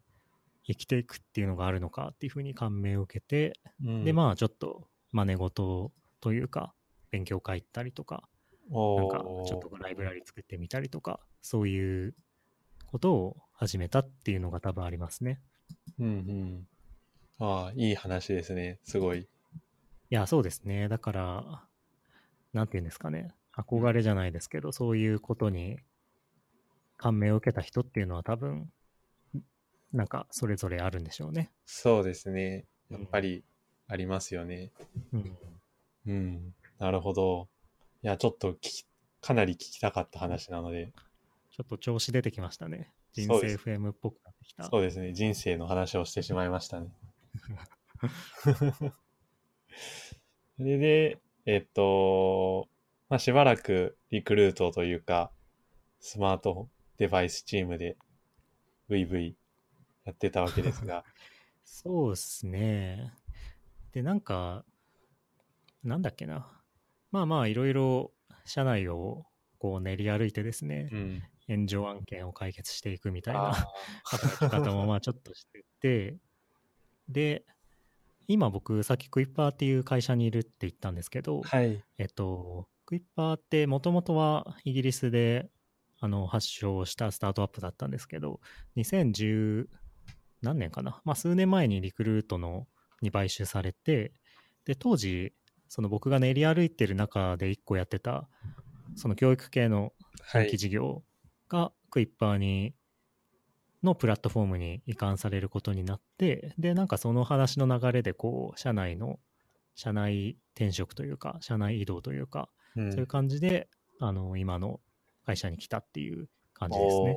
[0.64, 6.74] 生きていくっていうのがあるのかっていうふうに感銘を受けて、うんで、まあちょっと真似事というか、
[7.10, 8.28] 勉強会行ったりとか、
[8.70, 12.14] なんかちょっとライブラリ作ってみたりとか、そういう
[12.86, 15.40] ことを始めたっていうのが多分ありますね。
[15.98, 16.66] うんうん。
[17.38, 18.78] ああ、いい話ですね。
[18.84, 19.20] すごい。
[19.20, 19.26] い
[20.10, 20.88] や、そうですね。
[20.88, 21.64] だから、
[22.52, 23.34] なんていうんですかね。
[23.56, 25.78] 憧れじゃないですけど、そういうことに
[26.96, 28.70] 感銘を受けた人っていうのは多分、
[29.92, 31.50] なんかそれぞれあるんでしょうね。
[31.66, 32.64] そうですね。
[32.90, 33.44] やっぱり
[33.88, 34.70] ありますよね。
[35.12, 35.36] うん。
[36.06, 36.54] うん。
[36.78, 37.48] なるほど。
[38.02, 38.86] いや、ちょっと聞き、
[39.20, 40.92] かなり聞きたかった話なので、
[41.50, 42.90] ちょっと調子出てきましたね。
[43.12, 44.64] 人生 FM っぽくなってきた。
[44.64, 45.12] そうですね。
[45.12, 46.88] 人生の話をしてしまいましたね。
[50.56, 52.68] それで、えっと、
[53.10, 55.30] まあ、しばらくリクルートというか、
[56.00, 57.98] スマートデバイスチームで
[58.88, 59.34] VV
[60.04, 61.04] やってたわけですが、
[61.64, 63.12] そうですね。
[63.92, 64.64] で、なんか、
[65.84, 66.50] なんだっけな。
[67.10, 68.12] まあまあ、いろいろ
[68.44, 69.24] 社内を
[69.58, 71.22] こう練り歩いてですね、うん。
[71.48, 73.52] 炎上案件を解決していくみたいなあ
[74.04, 76.16] 働き方もまあちょっとしてて、
[77.08, 77.44] で、
[78.28, 81.82] 今僕、さっきクイッパーっていう会社にいるって言ったんですけど、ーはい。
[81.98, 85.50] えっと、クイッパーってもともとはイギリスで
[85.98, 88.40] あの発祥したスタートアップだったんですけど、
[88.76, 89.68] 2010
[90.42, 92.66] 何年かな、まあ、数年前にリクルートの
[93.00, 94.12] に買収されて、
[94.64, 95.32] で、当時、
[95.68, 98.28] その僕が練り歩いてる中で1個やってた、
[98.94, 99.92] その教育系の
[100.26, 100.58] 新規はい。
[100.58, 101.02] 事業
[101.48, 102.74] がクイッパーに
[103.82, 109.18] のプラットフォームに移管されることになって、で、なんかその話の流れで、こう、社内の、
[109.74, 113.68] 社内転職というか、社内移動というか、うんそういう感じで、
[114.00, 114.80] あの、今の
[115.26, 117.16] 会社に来たっていう感じですね。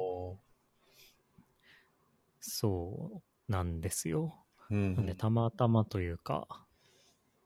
[2.48, 4.36] おそうなんですよ。
[4.70, 4.96] うん。
[4.96, 6.48] なんで、たまたまというか、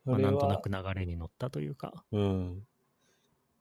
[0.06, 2.68] まあ、なんとなく流れに乗ったというか、うん。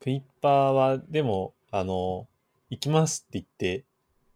[0.01, 2.29] クイッパーは、でも、あの、
[2.71, 3.85] 行きますって言って、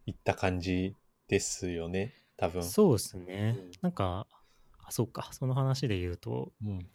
[0.07, 0.97] 行った感じ
[1.29, 2.63] ですよね、多分。
[2.63, 3.71] そうですねうん。
[3.81, 4.27] なんか、
[4.85, 6.87] あ、そうか、その話で言うと、うん。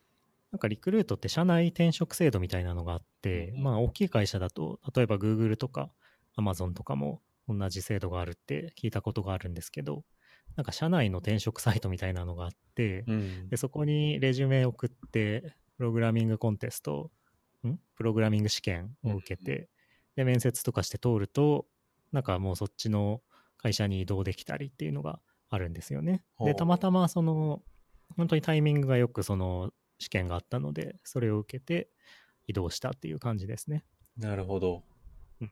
[0.52, 5.91] なんかリクルートって社内転職制度みたいなのがあって、うんまあ大きい会社だと、例えば Google とか
[6.38, 10.03] Amazon とかも同じ制度があるって聞いたことがあるんですけど、
[10.55, 13.57] なんか社内の転職サイトみたいなのがあって、うんで。
[13.57, 17.12] そこにレジュメを送って、プログラミングコンテスト、
[17.65, 17.77] ん？
[17.95, 19.69] プログラミング試験を受けて、
[20.15, 21.67] で、面接とかして通ると、
[22.12, 23.21] なんかもうそっちの
[23.57, 26.23] 会社に移動できたりっていうのがあるんですよね。
[26.43, 27.62] で、たまたまその、
[28.15, 31.89] 本当にタイミングがよくその試験があったので、それを受けて
[32.47, 33.83] 移動したっていう感じですね。
[34.15, 34.83] なるほど
[35.41, 35.51] うん。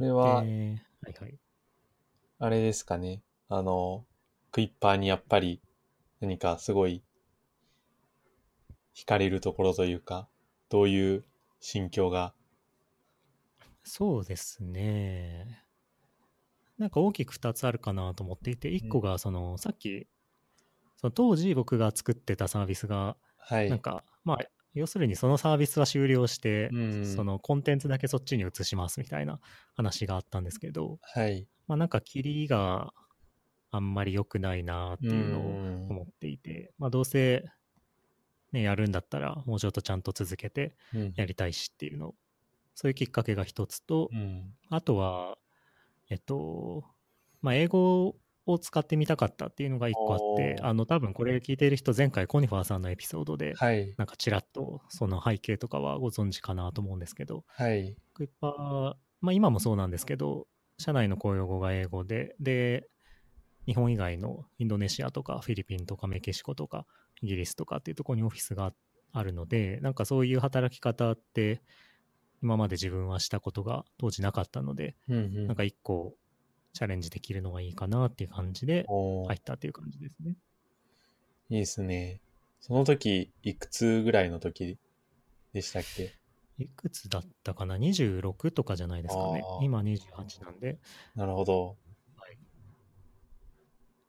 [0.00, 0.46] これは、で
[1.02, 1.38] はいはい。
[2.38, 3.20] あれですかね。
[3.50, 4.06] あの、
[4.50, 5.60] クイッパーにやっぱり
[6.20, 7.02] 何かすごい
[8.94, 10.26] 惹かれるところというか、
[10.70, 11.24] どういう
[11.60, 12.32] 心境が？
[13.84, 15.64] そうですね。
[16.78, 20.08] なんか大きく2つあるかなと思っていて、1個がその、さっき、
[20.96, 23.68] その当時僕が作ってたサービスが、はい。
[23.68, 24.38] なんか、まあ、
[24.74, 29.40] 要するにそのサービスは終了して、うんそのコンテンツだけそっちに移しますみたいな
[29.74, 31.48] 話があったんですけど、はい。
[31.66, 32.92] まあなんかキリが
[33.70, 37.44] あんまり良くないなっていうのをん思っていて、まあどうせ
[38.52, 42.14] ね、やるんだったらもうちょっとちゃんと続けてうんやりたいしっていうの、
[42.74, 44.54] そういうきっかけが一つとう、ん。
[44.70, 45.38] あとは、
[46.10, 46.84] えっと、
[47.42, 53.94] まあ英語を使ってみたかったっていうのが一個あって、あの多分これ聞いている人前回コニファーさんのエピソードで、はい。
[53.96, 57.94] なんかちらっとその背景とかはご存知かなと思うんですけど、はい。
[58.14, 60.46] クイッパー、まあ今もそうなんですけど、
[60.78, 62.88] 社内の公用語が英語で、で、
[63.66, 66.86] 日本以外のインドネシアとかフィリピンとかメキシコとか
[67.20, 68.72] イギリスとかっていうところにオフィスが
[69.12, 71.60] あるので、なんかそういう働き方って
[72.42, 75.46] 今まで自分はしたことが当時なかったので、うんうん。
[75.46, 76.14] なんか一個
[76.72, 80.36] チャレンジできるのがいいかなっていう感じで入ったっていう感じですね。
[81.50, 82.20] いいですね。
[82.60, 84.78] その時、いくつぐらいの時
[85.52, 86.14] でしたっけ？
[86.58, 90.78] いくつだったかな ?26 とかじゃないですかね今28なんで。
[91.16, 91.76] なるほど。
[92.16, 92.38] はい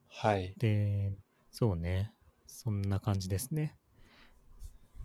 [0.10, 0.54] はい。
[0.58, 1.14] で、
[1.50, 2.14] そうね。
[2.46, 3.76] そんな感じですね。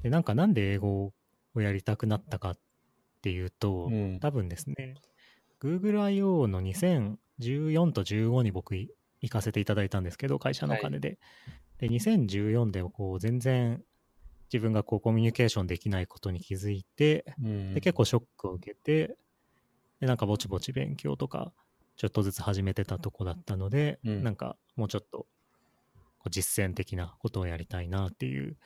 [0.03, 1.13] で、なんかなんで英語
[1.55, 2.59] をやりたくなったかっ
[3.23, 4.97] ていうと、うん多分ですね、
[5.61, 6.49] Google I.O.
[6.49, 6.61] の
[7.41, 11.19] 2014と15に僕い行かせていただいたんですけど、会社のお金で。
[11.79, 13.83] で、2014でこう全然
[14.53, 19.17] 自分がこうコミュニケーションできないことに気づいて、うんで結構ショックを受けて
[20.01, 21.53] でなんかぼちぼち勉強とか
[21.97, 25.27] ちょっとずつ始めてたとこだったので、うんなんかもうちょっとこ
[26.27, 28.57] う実践的なことをやりたいなっていう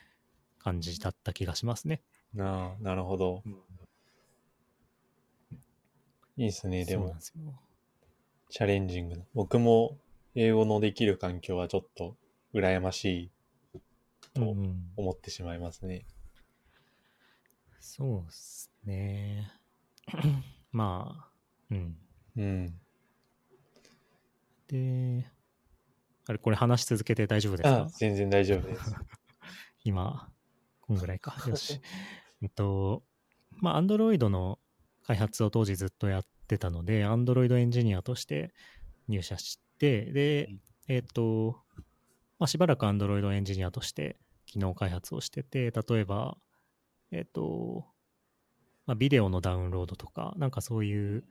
[0.58, 2.02] 感じだった気がしますね。
[2.34, 3.42] なあ、なるほど。
[6.36, 6.84] いいですね。
[6.84, 7.60] でもそうなん、ですよ。
[8.50, 9.24] チャレンジングな。
[9.34, 9.96] 僕も
[10.34, 12.16] 英語のできる環境はちょっと
[12.52, 13.30] 羨ましい
[14.34, 16.04] とうんうん思ってしまいますね。
[17.78, 19.52] そうですね。
[20.72, 21.30] まあ、
[21.70, 21.96] うん。
[22.36, 22.80] うん。
[24.68, 25.26] で、
[26.26, 28.94] あれ、これ話し続けて大丈夫ですあか、全然大丈夫です。
[29.84, 30.32] 今、
[30.80, 31.36] こんぐらいか。
[31.48, 31.80] よし。
[32.42, 33.02] えっと、
[33.52, 34.58] まあ、Android の
[35.04, 38.52] 開発を当時ずっとやってたので、Android エンジニアとして
[39.08, 41.56] 入社して、でうん、えっと、
[42.38, 46.36] まあ、しばらく Android エンジニアとして機能開発をしてて、例えば、
[47.12, 47.86] えっと、
[48.86, 51.24] まあ、ビデオのダウンロードとか、なんかそういう、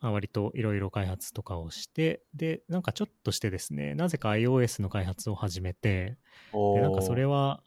[0.00, 6.16] まあ、割といろいろ開発とかをして、で、なんかちょっとしてですね、なぜか iOS の開発を始めて、
[6.52, 7.62] おでなんかそれは、は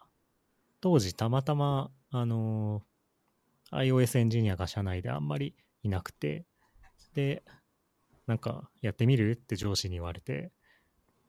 [0.81, 2.83] 当時たまたまあのー
[3.73, 6.45] iOS エンジニアが社内であんまりいなくて
[7.13, 7.43] で
[8.25, 10.51] なんかやってみるって上司に言われて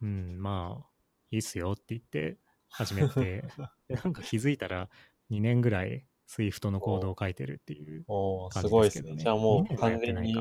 [0.03, 0.87] うんまあ
[1.31, 2.39] いいっすよって言って
[2.69, 3.45] 始めて
[3.89, 4.89] でなんか気づいたら
[5.31, 8.05] 2年ぐらい Swift のコードを書いてるっていう
[8.51, 9.17] 感すごいですすじでけどね。
[9.19, 9.23] ね。
[9.23, 10.37] じゃあも2う完全に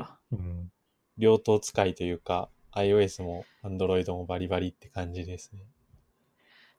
[1.18, 5.66] 両党使いというか、iOS も Android もバリバリって感じですね。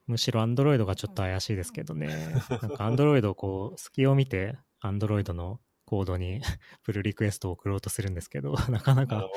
[0.07, 2.07] むしろ Android がちょっと怪しいですけどね。
[2.49, 6.41] なんか Android をこう、隙を見て、Android のコードに
[6.83, 9.29] プルリクエストを送ろうとするんですけど、 なかなか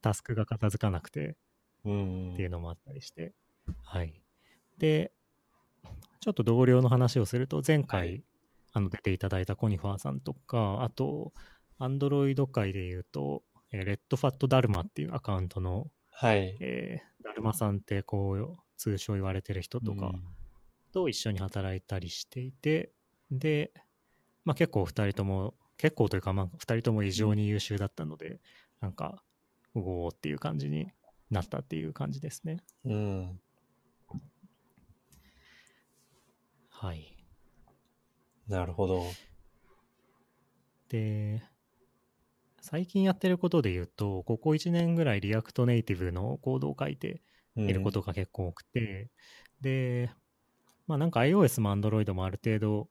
[0.00, 3.34] タスクが片付かなくてっていうのもあったりして。
[3.82, 4.22] はい。
[4.78, 5.12] で、
[6.20, 8.24] ちょっと同僚の話をすると、前回、はい
[8.74, 11.34] あの出ていただいたコニファーさんとか、あと、
[11.78, 16.56] Android 界で言うと、えーレッドファットダルマっていうアカウントの、はい。
[16.60, 20.24] えーダルマさんってこう通称言われてる人とかうん
[20.92, 22.92] と一緒に働いたりしていて、
[23.30, 23.72] で、
[24.44, 28.40] まあ結構二人とも、結構というかまあ二人とも異常に優秀だったので、
[28.80, 29.22] なんか、
[29.74, 30.90] うおーっていう感じに
[31.30, 32.58] なったっていう感じですね。
[32.84, 33.40] うん。
[36.68, 37.16] はい。
[38.48, 39.04] なるほど。
[40.88, 41.42] で、
[42.60, 47.22] 最近やってることで言うと、ここ1年ぐらい React Native のコードを書いて
[47.56, 49.10] うんいることが結構多くて、
[49.60, 50.10] で、
[50.86, 52.88] まあなんか iOS も Android もある程度、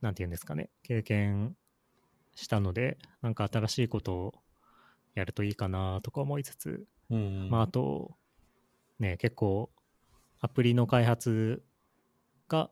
[0.00, 1.56] なんて言うんですかね、経験
[2.34, 4.34] したので、なんか新しいことを
[5.14, 7.48] やるといいかなとか思いつつ、うん。
[7.50, 8.16] まああと、
[8.98, 9.70] ね、結構
[10.40, 11.62] アプリの開発
[12.48, 12.70] が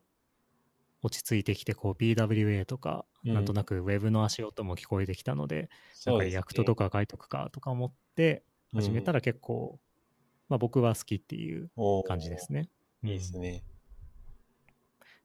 [1.03, 8.43] 落ち着いてきて、こう PWA とか、うんなんとなく Web の足音も聞こえてきたので、なんかそうですね React とか書いとくかとか思って
[8.75, 9.79] 始めたら結構、
[10.49, 11.71] まあ僕は好きっていう
[12.09, 12.69] 感じですね。
[13.05, 13.63] いいですね。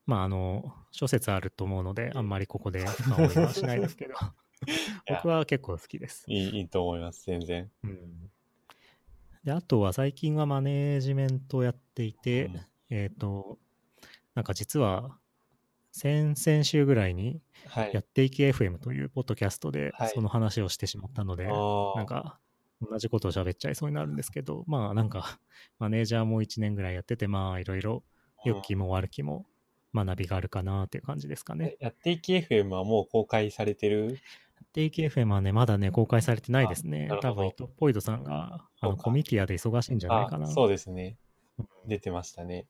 [0.08, 4.16] まああの、諸説あると思うので、あんまりここで深追いはしないですけど、
[5.08, 6.24] 僕は結構好きです。
[6.28, 7.70] いいいいと思います、全然。
[7.84, 8.32] うん。
[9.44, 12.62] で、あとは最近はマネージメントをやっていて、うん。
[12.90, 13.60] えっ、と、
[14.34, 15.18] なんか実は、
[15.92, 17.92] 先々週ぐらいに、はい。
[17.94, 20.10] やっていき FM というポッドキャストではい。
[20.10, 21.98] その話をしてしまったので、あー。
[21.98, 22.40] なんか、
[22.82, 25.40] 同じことを喋っちゃいそうになるんですけど、まあなんか、
[25.80, 28.04] マネージャーも1年ぐらいやってて、まあいろいろ、
[28.46, 29.46] 良きも悪きも
[30.06, 31.76] 学びがあるかなっていう感じですかね。
[31.80, 34.12] やっていき FM はもう公開されてる？
[34.12, 34.14] や
[34.64, 40.48] っていき FM はね、まだね、公開されてないですね多分、ポイドさんが、あの、コミティアで忙しいんじゃないかな。
[40.48, 41.18] あそうですね
[41.58, 41.68] うん。
[41.88, 42.66] 出てましたね。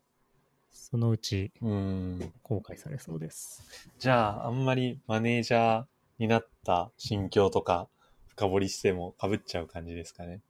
[0.72, 2.34] そのうちうん。
[2.44, 3.90] 公開されそうです。
[4.00, 5.86] じゃあ、あんまりマネージャー
[6.20, 7.88] になった心境とか
[8.28, 10.42] 深掘りしても被っちゃう感じですかね？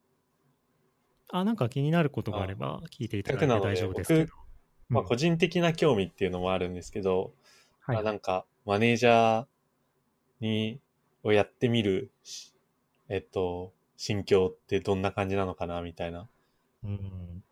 [1.30, 4.34] あ、なんか気になることがあれば聞いていただいて大丈夫ですけど。
[4.90, 7.34] まあ、うん個人的な興味っていうのもあるんですけど、
[7.82, 9.46] はいまあ、なんか、マネージャー
[10.40, 10.80] に、
[11.24, 12.54] をやってみるし、
[13.10, 16.28] えっと、心境ってどんな感じなのかな、みたいな。
[16.84, 17.44] うん。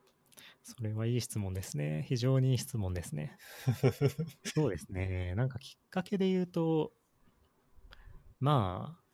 [0.64, 2.06] それはいい質問ですね。
[2.08, 3.38] 非常にいい質問ですね。
[4.44, 5.36] そうですね。
[5.36, 6.92] なんかきっかけで言うと、
[8.40, 9.06] まあ、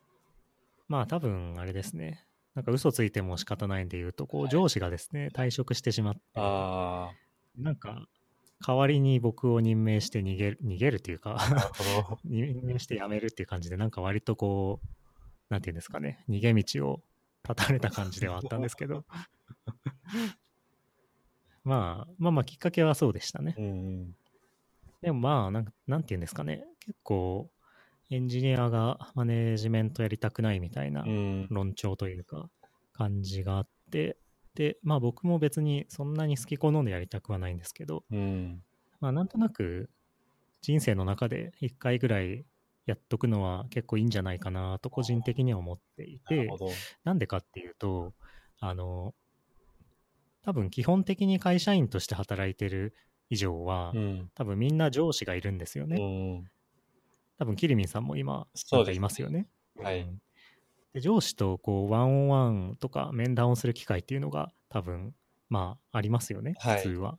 [0.87, 2.25] まあ多分あれですね。
[2.55, 7.11] なんか嘘ついても仕方ないんで言うと、こう上司がですね、退職してしまって、あ
[7.57, 8.07] なんか
[8.65, 11.37] 代わりに僕を任命して逃げる、逃げるっていうか。
[12.23, 14.87] 任命して辞めるっていう感じで、なんか割とこう、
[15.49, 17.03] なんていうんですかね、逃げ道を
[17.43, 19.03] 断たれた感じではあったんですけど、
[21.63, 23.55] まあ、まあまあきっかけはそうでしたね。
[25.01, 27.49] でもまあなんか、なんていうんですかね、結構
[28.11, 31.47] エンジニアがマネージメントやりたくないみたいなうん。
[31.49, 32.49] 論調というか
[32.93, 34.17] 感じがあって、
[34.55, 38.63] で、まあ僕も別にそんなに好き好んでやりたくはないんですけど、うん。
[38.99, 39.89] まあなんとなく
[40.61, 42.45] 人生の中で一回ぐらい
[42.85, 46.49] やっとくのは結構いいんじゃないかなと個人的には思っていて
[47.03, 48.13] なんでかっていうと、
[48.59, 49.13] あの、
[50.43, 52.95] 多分基本的に会社員として働いてる
[53.29, 54.31] 以上は、うん。
[54.35, 55.97] 多分みんな上司がいるんですようね。
[56.39, 56.45] ん。
[57.37, 59.47] 多分キリミンさんも今、そういますよね。
[59.77, 60.21] はいうん
[60.93, 65.13] で上司とこうワンオンワンとか面談をする機会っていうのが多分
[65.49, 67.17] まあありますよね、はい普通は。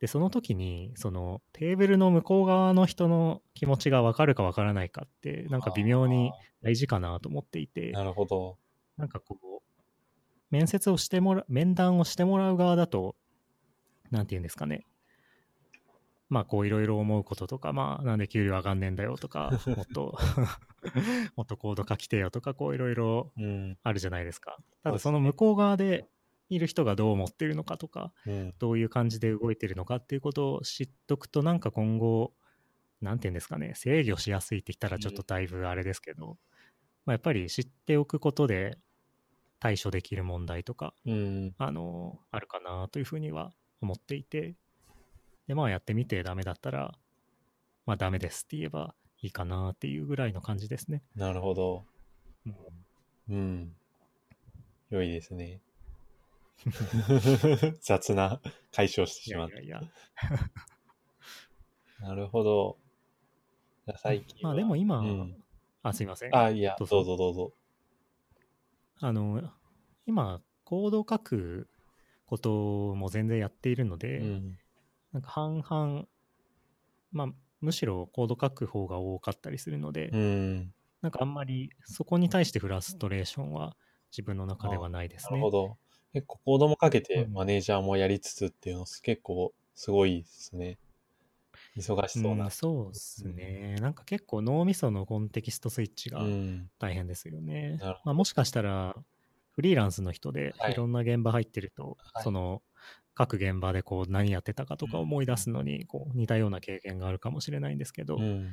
[0.00, 6.30] でその時にそのテーブルの向こう側の人の気持ちが分かるか分からないかってなんか微妙に
[6.62, 8.58] 大事かなと思っていてなるほど。
[8.96, 9.62] なんかこう
[10.50, 13.16] 面接をしてもら面談をしてもらう側だと
[14.10, 14.84] なんて言うんですかね
[16.34, 20.18] まあこういろいろ思うこととかまあなんで給料上がんねえんだよとか もっと
[21.36, 23.78] もっとコード書きてよとかこういろいろうん。
[23.82, 24.58] あるじゃないですか。
[24.82, 26.08] ただその向こう側で
[26.48, 28.54] いる人がどう思ってるのかとか、うん。
[28.58, 32.34] どういう感じで動いてるのかっていうことを知っとくと、なんか今後、
[33.00, 36.38] なんていうんですかね、制御しやすいって言ったらちょっとだいぶあれですけど、
[37.06, 38.78] まあ、やっぱり知っておくことで
[39.58, 41.54] 対処できる問題とか、うん。
[41.58, 44.54] あの、あるかなというふうには思っていて、
[45.46, 46.94] で、まあやってみてダメだったら、
[47.86, 51.02] まあダメですって言えばいいかなっていうぐらいの感じですね。
[51.14, 51.84] なるほど。
[52.46, 52.54] うん
[53.28, 53.72] うん。
[54.90, 55.60] 良いですね。
[57.80, 58.40] 雑な
[58.70, 59.56] 解消していしまった。
[59.56, 59.82] やいやい
[62.00, 62.08] や。
[62.08, 62.78] なるほど。
[63.96, 64.50] 最近は。
[64.50, 65.44] まあでも今、うん
[65.82, 66.36] あ、すいません。
[66.36, 67.52] あ、いや、どどうぞどうぞ。
[69.00, 69.42] あの、
[70.06, 71.68] 今、コードを書く
[72.24, 74.58] ことも全然やっているので、うん。
[75.14, 76.04] なんか半々、
[77.12, 77.28] まあ、
[77.60, 80.74] むしろコード書く方が多かったりするので、うん。
[81.02, 83.76] なんかあんまりそこに対してフラストレーションは
[84.10, 85.30] 自分の中ではないですね。
[85.32, 85.76] なるほど。
[86.12, 90.78] 結構コードもかけてうんマネージャーもやりつつっていうの結構すごいですね。
[91.76, 92.46] 忙しそうな。
[92.46, 93.76] うん、そうですね。
[93.80, 96.70] なんか結構脳みそのコンテキストスイッチがうん。
[96.80, 97.76] 大変ですよね。
[97.80, 98.96] なるほどまあ、もしかしたら、
[99.52, 102.62] フリーランスの人ではいいろんな現場入ってると、はいその
[103.14, 108.50] 各現場でこう何やってたかとか思い出すのにこう似たような経験があるかもしれないんですけど、うん。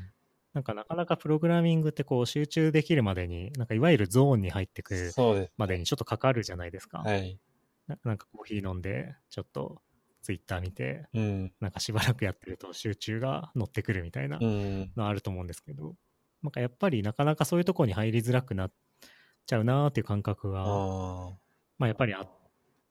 [0.54, 5.14] なんかなかなかプログラミングってこう集中できるまでに、なんかいわゆるゾーンに入ってくる。
[5.58, 7.00] までにちょっとかかるじゃないですか。
[7.00, 7.40] はい。
[7.88, 9.82] ななんかコーヒー飲んで、ちょっと
[10.22, 11.54] ツイッター見て、うん。
[11.62, 14.92] なんかしばらくやってると集中が乗ってくるみたいなうん。
[14.98, 15.96] のあると思うんですけど、
[16.44, 18.72] なんかやっぱりなかなかそういうとこに入りづらくなっ
[19.46, 21.32] ちゃうなーっていう感覚が、あ
[21.78, 22.30] まあやっぱりあっ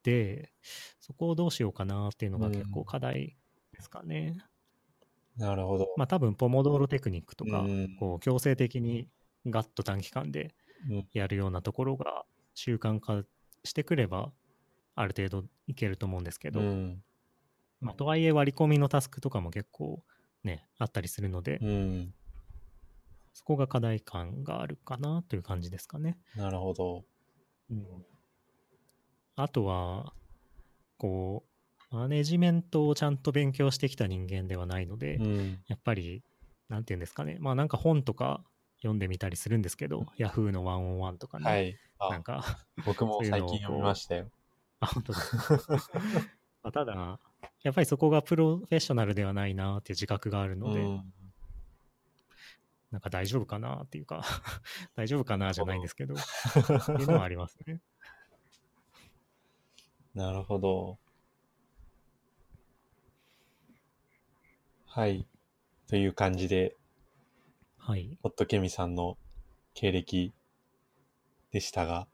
[0.03, 0.53] て、
[1.01, 3.37] そこをどうしようかなっていうのが結構うん課題
[3.73, 4.37] ですかね。
[5.39, 5.41] あ。
[5.41, 5.89] なるほど。
[5.97, 9.09] まあ多分ポモドーロテクニックとか、うんこう強制的に
[9.47, 10.55] ガッと短期間で
[10.89, 12.25] うんやるようなところが
[12.55, 13.25] 習慣化
[13.65, 14.33] してくれば、
[14.95, 17.03] ある程度いけると思うんですけど、うん。
[17.81, 20.03] まあ、とはいえ割り込みのタスクとかも結構
[20.45, 22.15] ね、あったりするので、うん。
[23.33, 26.19] そこが課題感があるかなという感じですかね。
[26.35, 27.05] なるほど。
[29.43, 30.13] あとは、
[30.99, 31.45] こ
[31.93, 35.59] う、マネジメントをちゃんと勉強してきた人間ではないので、うん。
[35.67, 36.23] やっぱり、
[36.69, 38.45] なんていうんですかね、まあなんか本とか
[38.77, 41.77] 読んでみたりするんですけど、Yahoo の101とかね、はい。
[41.99, 42.45] あなん、か、
[42.85, 44.31] 僕も最近読みましたよ。
[44.81, 45.59] あ、本当ですか？
[46.63, 47.19] まあただ、
[47.63, 51.13] やっぱりそこがプロフェッショナルではないなっていう自覚があるので、うん。
[52.91, 54.23] なんか大丈夫かなっていうか、
[54.97, 56.17] 大丈夫かなじゃないんですけど、 っ
[56.87, 57.81] ていうのはありますね。
[60.15, 60.99] なるほど。
[64.87, 65.27] はい。
[65.89, 66.77] という感じで、
[67.79, 68.19] はい。
[68.23, 69.17] ホットケミさんの
[69.75, 70.33] 経歴
[71.53, 72.09] でしたが、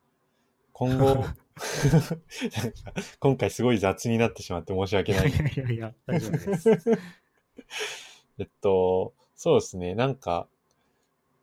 [0.72, 1.24] 今後、
[3.18, 5.30] 今回すごい雑になってしまって申し訳ない。
[5.30, 6.70] いやいや大丈夫です。
[8.38, 10.48] えっと、そうですね、なんか、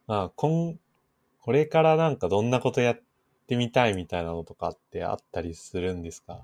[0.06, 0.78] まあ、今、
[1.40, 3.02] これからなんかどんなことやっ
[3.46, 6.42] てみたいみたいなのとかってあったりするんですか？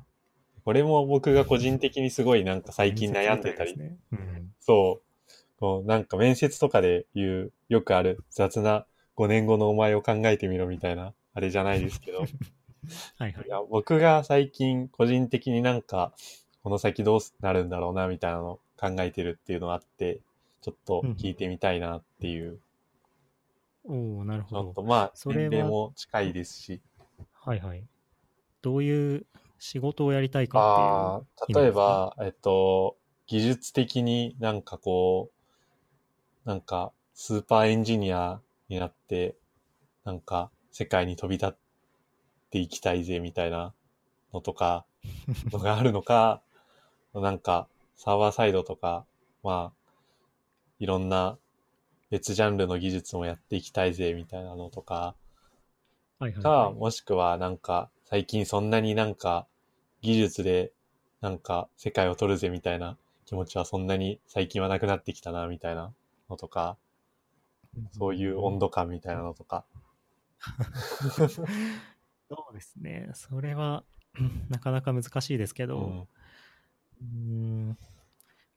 [0.65, 3.97] これも僕が個人的にすごいなんか最近悩んでたりね。
[4.11, 4.53] うん。
[4.59, 5.31] そう。
[5.59, 8.85] こうなんか面接とかで言う、よくある雑な
[9.15, 12.19] 5年後のお前を考えてみろみたいな、あれじゃないですけど。
[13.17, 13.49] はいはいい。
[13.49, 16.13] や僕が最近個人的になんか、
[16.63, 20.21] この先どうなるんだろうなみたいなのを考えてるっていうのがあって、
[20.61, 22.59] ちょっと聞いてみたいなっていう
[23.89, 24.63] おおなるほど。
[24.65, 26.81] のと、まあ、それは年齢も近いですし。
[27.33, 27.83] はいはい。
[28.61, 29.25] どういう
[29.57, 31.59] 仕事をやりたいあかあっていう。
[31.59, 35.31] 例えば、えっと、技術的になんかこ
[36.45, 39.35] う、なんかスーパーエンジニアになって、
[40.05, 41.55] なんか世界に飛び立っ
[42.51, 43.73] ていきたいぜみたいな
[44.33, 44.85] のとか、
[45.51, 46.41] のがあるのか、
[47.13, 49.05] なんかサーバーサイドとか、
[49.41, 49.91] まあ、
[50.79, 51.39] いろんな
[52.09, 55.15] 別ジャンルの技術もやっていきたいぜみたいなのとか、
[56.19, 56.73] はいはいか、はい。
[56.73, 59.47] もしくはなんか、最近そんなになんか、
[60.01, 60.71] 技術で
[61.21, 65.93] なんか世界を取るぜみたいな気持ちはそんなに最近はなくなってきたなみたいな
[66.29, 66.77] のとか、
[67.91, 69.65] そういう温度感みたいなのとか。
[72.29, 73.09] そうですね。
[73.13, 73.83] それは、
[74.19, 75.99] う んなかなか難しいですけど、うん。
[76.01, 77.05] うー
[77.71, 77.77] ん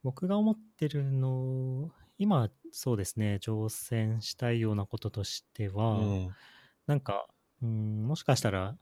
[0.02, 1.90] 僕が思ってるの、
[2.22, 6.36] 今、そうですね、挑戦したいようなこととしては、うん。
[6.86, 7.28] なんか、
[7.62, 8.78] うん、もしかしたら、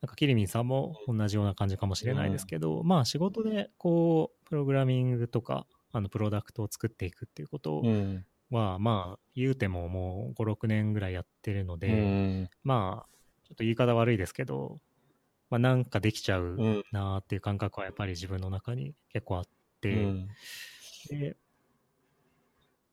[0.00, 8.26] なんかキリミンさんも同じような感じかもしれないですけど、まあ仕事でこう、プログラミングとか、あの、プロダクトを作っていくっていうことうん。
[8.50, 11.94] は、まあ、言うてももう5、6年ぐらいやってるので、う
[12.44, 12.50] ん。
[12.62, 13.10] まあ、
[13.44, 14.80] ちょっと言い方悪いですけど、
[15.50, 16.82] まあなんかできちゃううん。
[16.92, 19.44] なーっていう感覚はやっぱり自分の中に結構あっ
[19.90, 20.36] うて、ん。
[21.10, 21.36] で、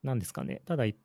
[0.04, 0.62] なんですかね。
[0.66, 0.98] ただ、い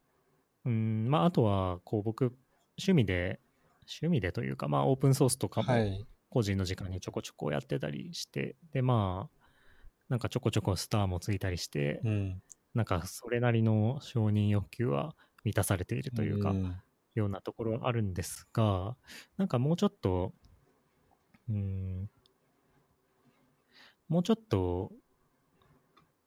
[0.65, 2.37] うん、まあ、あとは、こう、僕、
[2.79, 3.41] 趣味で、
[3.83, 6.07] 趣味でというか、まあ、オープンソースとかもはい。
[6.29, 9.43] 個人の時間にちょこちょこやってたりして、で、まあ、
[10.09, 12.43] なんかちょこちょこスターもついたりして、うん。
[12.75, 15.15] なんかそれなりの承認欲求は
[15.45, 16.83] 満たされているというか、ん
[17.15, 18.97] ようなところはあるんですが、
[19.37, 20.33] なんかもうちょっと、
[21.49, 22.11] うん、
[24.09, 24.93] もうちょっと、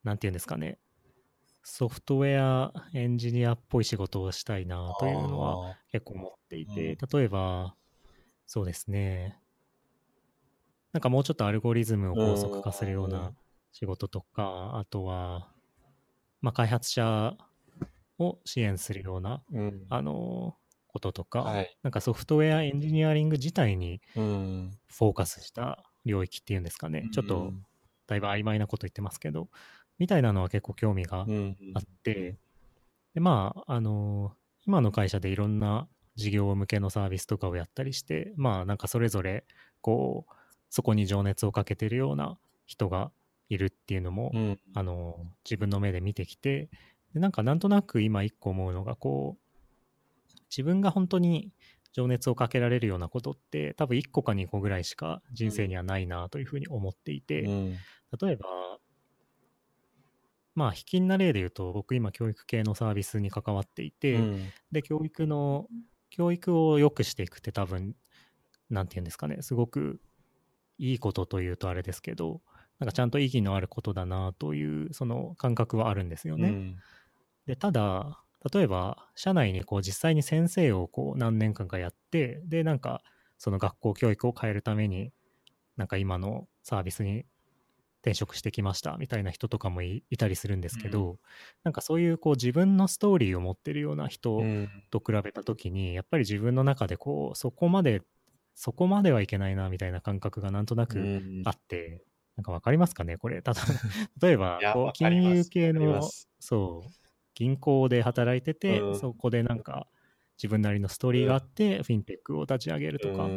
[0.04, 0.78] なんていうんですかね、
[1.68, 7.76] ソフトウェアエンジニアっぽい仕事をしたいなというのはは、結構思っていて、う例えば、
[8.46, 9.40] そうですね、
[10.94, 13.34] なんかもうちょっとアルゴリズムを高速化するよううんな
[13.72, 15.52] 仕事とか、あとは、
[16.40, 17.36] まあ、開発者
[18.20, 19.86] を支援するような、うん。
[19.90, 20.56] あの、
[20.88, 21.78] こととか、はい。
[21.82, 24.78] なんかソフトウェアエンジニアリング自体にうん。
[24.88, 27.10] フォーカスした領域っていうんですかね。
[27.12, 27.52] ちょっと
[28.08, 29.50] だいぶ曖昧なこと言ってますけど、
[29.98, 31.56] みたいなのは結構興味がうん。
[31.74, 32.38] あって、
[33.14, 34.34] で、まあ、あの
[34.66, 39.46] 今の会社でいろんな事業向けのサービスとかをやったりして、まあ、なんかそれぞれ、
[39.82, 40.34] こう、
[40.70, 43.12] そこに情熱をかけてるような人が
[43.50, 44.60] いるっていうのも、うん。
[44.74, 46.70] あの自分の目で見てきて
[47.14, 51.52] でなんかなんとなく今一個思うのがこう自分が本当に
[51.94, 57.76] 情熱をかけられるようなことって多分1個か2個ぐらいしか人生にはないなというふうに思っていて、うん。
[58.22, 58.48] 例えば
[60.56, 64.50] まあ引きな例で言うと僕今教育系のサービスに関わっていて、うん。
[64.72, 65.68] で教育の
[66.10, 67.96] 教育を良くしていくって多分
[68.70, 70.00] なんて言うんですかねすごく
[70.78, 72.42] いいことというとあれですけど
[72.80, 76.50] なんかちゃんと意義のあることだなというその感覚はあるんですよね。
[76.50, 76.78] うん。
[77.46, 78.22] でただ
[78.54, 83.02] 例えば社内にこう実際に先生をこう何年間かやってでなんか
[83.38, 85.12] その学校教育を変えるために
[85.78, 87.26] なんか今のサービスに
[88.06, 91.20] 転職してきましたみたいな人とかもいいたりするんですけど、う
[91.64, 94.84] なんかそういうこう自分のストーリーを持ってるような人うん。
[94.92, 98.02] と比べた時にやっぱり自分の中でこうそこまで
[98.54, 101.00] そこまではいけないなみたいな感覚がなんとなくう
[101.44, 101.46] ん。
[101.46, 102.04] あって、
[102.38, 103.42] なんかわかりますかねこれ。
[103.42, 103.62] ただ
[104.22, 106.96] 例えばこう金融系のそう
[107.34, 109.02] 銀行で働いてて、うん。
[109.02, 109.88] そこでなんか
[110.38, 113.36] 自分なりのストーリーがあって、フィンテックを立ち上げるとか、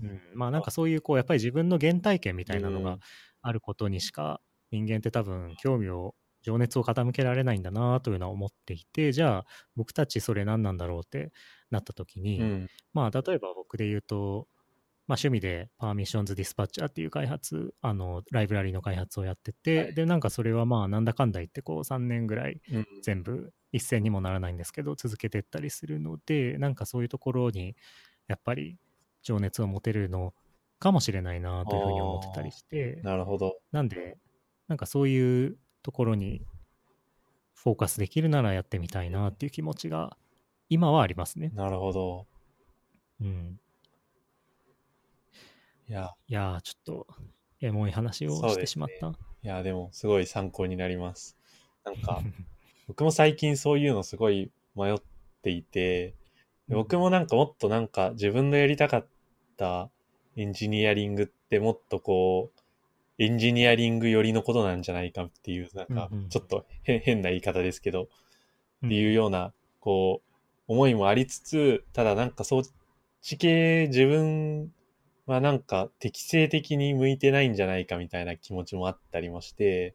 [0.00, 0.22] ううんん。
[0.34, 3.02] まあなんかそういうこうやっぱり自分の原体験みたいなのがうん
[3.42, 4.40] あることにしか
[4.70, 11.32] 人間って多分興味を情熱を傾けられないんだなというのは思っていてじゃあ僕たちそれ何なんだろうって
[11.70, 12.70] なった時に、うん。
[12.92, 14.48] まあ例えば僕で言うと、
[15.06, 22.86] まあ、趣味でパーミッションズディスパッチャーっていう開発あのライブラリの開発をやってて、はいでなんかそれはまあなんだかんだ言ってこう3年ぐらいうん。
[23.02, 27.76] 全部一斉にもならないんですけど続けてったりするのでなんかそういうところに
[28.28, 28.76] やっぱり
[29.22, 30.34] 情熱を持てるの
[30.82, 33.56] かもしれないなというふうに思ってたりしてなるほど。
[33.70, 34.18] なんで
[34.66, 36.42] なんかそういうところに
[37.54, 40.16] フォーカスできるならやってみたいなっていう気持ちが
[40.68, 41.52] 今はありますね。
[41.54, 42.26] なるほど。
[43.20, 43.60] うん、
[45.88, 47.06] いや、いやーちょっと
[47.60, 49.08] エモい話をしてしまった。
[49.08, 49.12] い
[49.42, 51.36] や、でも、すごい参考になります。
[51.84, 52.20] なんか、
[52.88, 54.96] 僕も最近そういうのすごい迷っ
[55.42, 56.14] ていて、
[56.68, 59.06] で僕もなんかもっとなんか自分のやりたかっ
[59.56, 59.90] た
[60.36, 62.60] エンジニアリングってもっとこう、
[63.18, 68.08] エンジニアリング寄りのことなんじゃないかっていう、なんかちょっと変変な言い方ですけど、
[68.82, 68.88] うん。
[68.88, 70.32] っていうような、こう、
[70.72, 72.62] 思いもありつつ、ただなんかそっ
[73.20, 74.72] ち系自分
[75.26, 79.94] はなんか適正的に向いてないんじゃないかみたいな気持ちもあったりもして、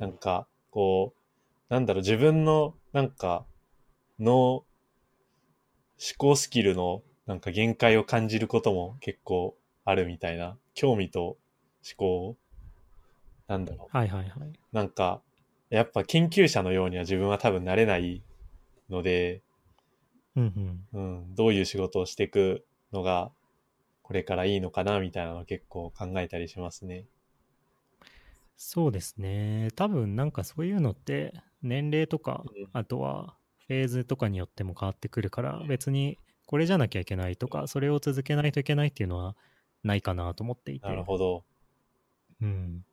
[0.00, 3.46] なんか、こう、なんだろう、自分の、なんか、
[4.18, 4.66] の、思
[6.18, 9.56] 考スキルの、なんか限界を感じることも結構
[9.86, 11.36] あるみたいな、興味と思
[11.96, 12.36] 考、
[13.46, 14.52] なんだろう、はいはいはい。
[14.72, 15.22] なんか、
[15.70, 18.22] やっぱ研究者のようには自分は多分なれない
[18.90, 19.42] ので、
[20.34, 23.30] うんうんうん、どういう仕事をしていくのが、
[24.02, 27.06] これからいいのかな、みたいなのを結構考えたりしますね。
[28.56, 29.68] そうですね。
[29.76, 31.32] 多分なんかそういうのって
[31.62, 33.36] 年齢とかうん、あとは
[33.68, 39.36] フェーズとかによっても変わってくるから、別にこれじゃなきゃいけないとか、それを続けないといけないっていうのは
[39.86, 40.86] ないかなと思っていて。
[40.86, 41.44] なるほど。
[42.42, 42.84] うん。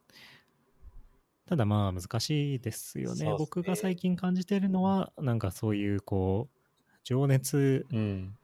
[1.46, 3.26] ただまあ難しいですよね。
[3.26, 6.60] ね僕が最近感じてるのは、なんかそういうこう、
[7.04, 8.38] 情熱うん。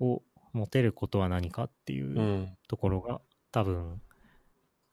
[0.00, 0.22] を
[0.52, 3.20] 持てることは何かっていううんところが
[3.52, 4.00] 多分、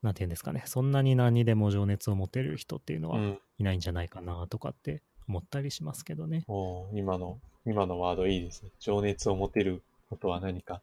[0.01, 3.39] なんていうんですかね、そんなに何にでも情熱を持てる人っていうのはうん。
[3.59, 6.43] いないんじゃないかなとかって思ったりしますけどね。
[6.47, 8.71] おー今の、今のワードいいですね。
[8.79, 10.81] 情熱を持てることは何か。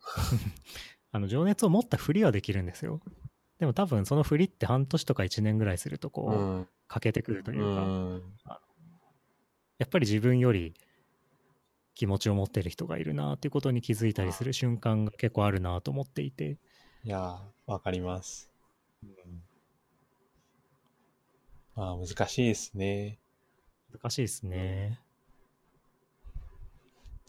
[1.14, 3.00] あの情熱を持ったふりはできるんですよ。
[3.60, 6.68] でも多分そのふりって半年とか1年ぐらいするとこう、うん。
[6.88, 8.22] 欠けてくるといううか、ん。
[9.78, 10.74] やっぱり自分より
[11.94, 16.58] 気持ちを持ってる人がいるなっていうことに気づいたりする瞬間が結構あるなと思っていて、
[17.04, 18.50] いやー、わかります。
[21.76, 23.20] まあ、難しいですね。
[23.92, 24.98] 難しいですね。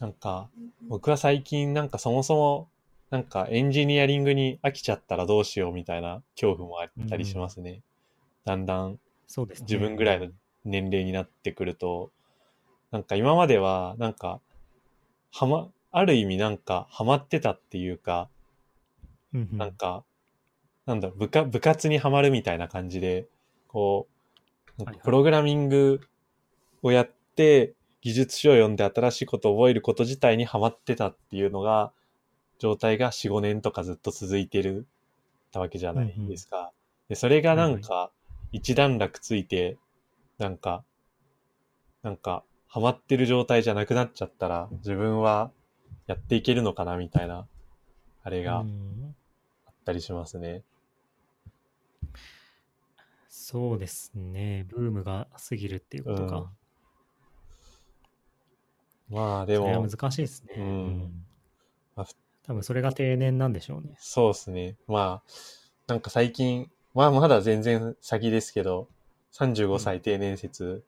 [0.00, 0.50] なんか、
[0.88, 2.68] 僕は最近なんかそもそも、
[3.10, 7.82] なんかエンジニアリングに飽きちゃったらどうしようみたいな恐怖もあったりしますね。
[8.44, 9.64] だんだんそうですね。
[9.64, 10.28] 自分ぐらいの
[10.64, 12.10] 年齢になってくると、
[12.90, 14.40] なんか今までは、なんか、
[15.32, 18.28] はま、ある意味なんかハマってたっていうか、
[19.34, 20.04] うんうんなんか、
[20.86, 23.26] なんだ部下、部活にはまるみたいな感じで、
[23.68, 24.06] こ
[24.78, 26.00] う、プログラミング
[26.82, 31.92] をやって、技術書を読んで新しいことを覚えること自体にハマってたっていうのが、
[32.58, 34.86] 状態が4、5年とかずっと続いてる
[35.56, 36.72] たわけじゃないですか。
[37.08, 38.10] で、それがなんか、
[38.52, 39.76] 一段落ついて、
[40.38, 40.84] なんか、
[42.02, 45.50] なんか、ハマってる状態じゃなくなっちゃったら、自分は
[46.06, 47.46] やっていけるのかなみたいな、
[48.22, 48.64] あれがあっ
[49.84, 50.62] たりしますね。
[53.28, 54.66] そうですね。
[54.68, 56.50] ブームが過ぎるっていうことか。
[59.10, 59.66] うん、まあでも。
[59.66, 60.54] それは難しいですね。
[60.58, 61.26] うん。
[62.46, 63.96] まあ、多分それが定年なんでしょうね。
[63.98, 64.76] そうですね。
[64.86, 65.30] まあ、
[65.86, 68.88] なんか最近、まあまだ全然先ですけど、
[69.32, 70.84] 35歳定年説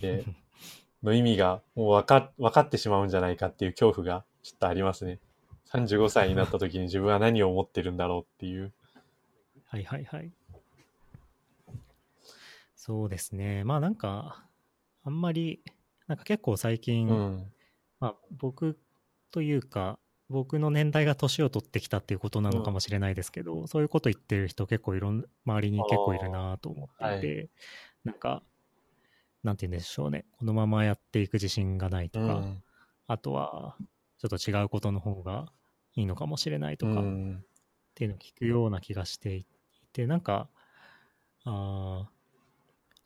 [0.00, 0.24] で、
[1.02, 5.18] の意味がもう分か分かってしまうんじゃないかっていう恐怖がちょっとありますね。
[5.72, 8.72] 35歳になった時に自分は何を思ってるんだろうっていう。
[9.66, 10.30] はいはいはい。
[12.76, 13.64] そうですね。
[13.64, 14.44] まあなんか、
[15.04, 15.62] あんまり、
[16.06, 17.52] なんか結構最近、うん、
[17.98, 18.78] まあ僕
[19.30, 19.98] というか、
[20.32, 27.50] 僕の年代が年を取ってきたっていうことなのかもしれないですけど、うん、そういうこと言ってる人結構いろん、周りに結構いるなと思っていて、はい、
[28.04, 28.42] なんか、
[29.44, 30.24] なんて言うんでしょうね。
[30.38, 32.62] このままやっていく自信がないとか、うん、
[33.06, 33.76] あとは、
[34.18, 35.52] ちょっと違うことの方が
[35.94, 36.94] いいのかもしれないとか、っ
[37.94, 39.44] ていうのを聞くような気がしてい
[39.92, 40.48] て、なんか、
[41.44, 42.08] あ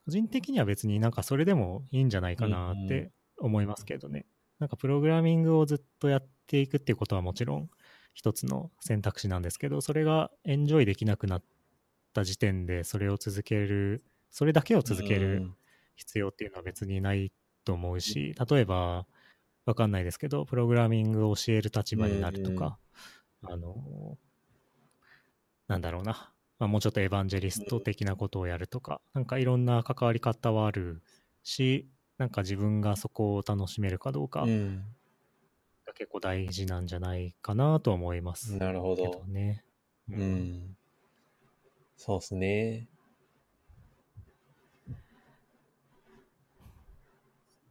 [0.05, 4.27] 個人的には別になんかそれでもいいんじゃないかなって思いますけどね。
[4.59, 7.71] なんかプログラミングをずっとやっていくっていうことはもちろん
[8.15, 11.43] 一つの選択肢なんですけど、それがエンジョイできなくなっ
[12.15, 15.51] た時点でそれを続ける、それだけを続ける
[15.97, 17.33] 必要っていうのは別にない
[17.65, 19.07] と思うし、例えば、
[19.67, 22.79] わかんないですけど、プログラミングを教える立場になるとか、
[23.43, 24.17] あの、
[25.67, 31.03] なんだろうな、まあ、もうちょっとエヴァンジェリスト的なことをやるとか、なんかいろんな関わり方はある
[31.43, 31.89] し、
[32.19, 34.47] なんか自分がそこを楽しめるかどうか、
[35.87, 39.25] が結構大事なんじゃないかなと思います、なるほど。
[39.29, 39.63] ね。
[40.09, 40.21] うん。
[40.21, 40.77] うん、
[41.97, 42.89] そうっすね。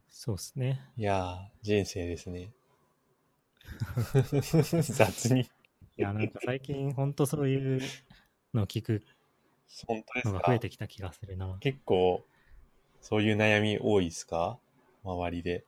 [0.08, 0.80] そうっすね。
[0.96, 2.50] いや人生ですね。
[4.82, 5.42] 雑に。
[5.42, 7.80] いや、なんか最近、ほんとそういう
[8.54, 9.02] のを聞く
[10.24, 11.56] のが増えてきた気がするな。
[11.60, 12.24] 結構、
[13.08, 14.58] そういう悩み多いですか？
[15.04, 15.64] 周りで。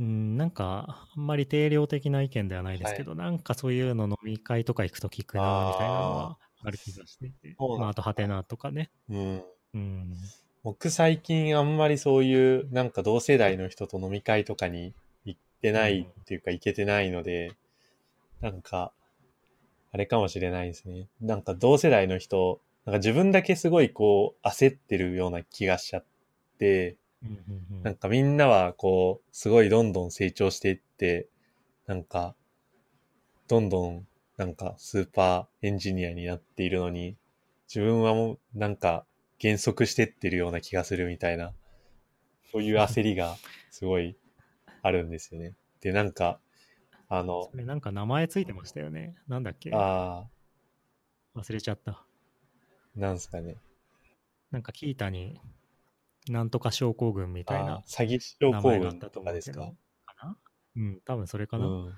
[0.00, 7.54] うん、なんか、あんまり定量的な意見ではないですけど、はい、なんかそういうの飲み会とか行くと聞くな、みたいなのはある気がしていて。
[7.58, 8.90] まあ、あと、ハテナとかね。
[9.10, 9.44] うん。
[9.74, 10.16] うん。
[10.62, 14.94] 僕最近あんまりそういう、なんか同世代の人と飲み会とかに
[15.26, 17.48] 行ってないっていうか行けてないので、
[18.40, 18.90] うん、なんか、
[19.92, 21.08] あれかもしれないですね。
[21.20, 26.04] なんか同世代の人、なんか自分だけすごいこう焦ってるような気がしちゃっ
[26.58, 26.96] て、
[27.82, 31.26] なんかみんなはこう、すごいどんどん成長していって、
[31.86, 32.36] なんか、
[33.48, 34.06] どんどん
[34.36, 37.16] なんかスーパーエンジニアになっているのに、
[37.68, 39.04] 自分はもうなんか
[39.38, 41.52] 減速してってるような気がするみたいな、
[42.52, 43.36] そういう焦りが
[43.70, 44.16] すごい
[44.82, 45.54] あるんですよね。
[45.80, 46.38] で、なんか、
[47.08, 49.16] あの、それなんか名前ついてましたよね。
[49.26, 49.72] なんだっけ？
[49.74, 50.28] あ
[51.34, 51.38] あ。
[51.40, 52.05] 忘れちゃった。
[52.96, 53.56] なんすかね。
[54.50, 55.40] なんかキータに、
[56.28, 59.72] なんとか症候群みたいな詐欺症候群とかですか？
[60.76, 61.66] うん、多分それかな。
[61.66, 61.94] うん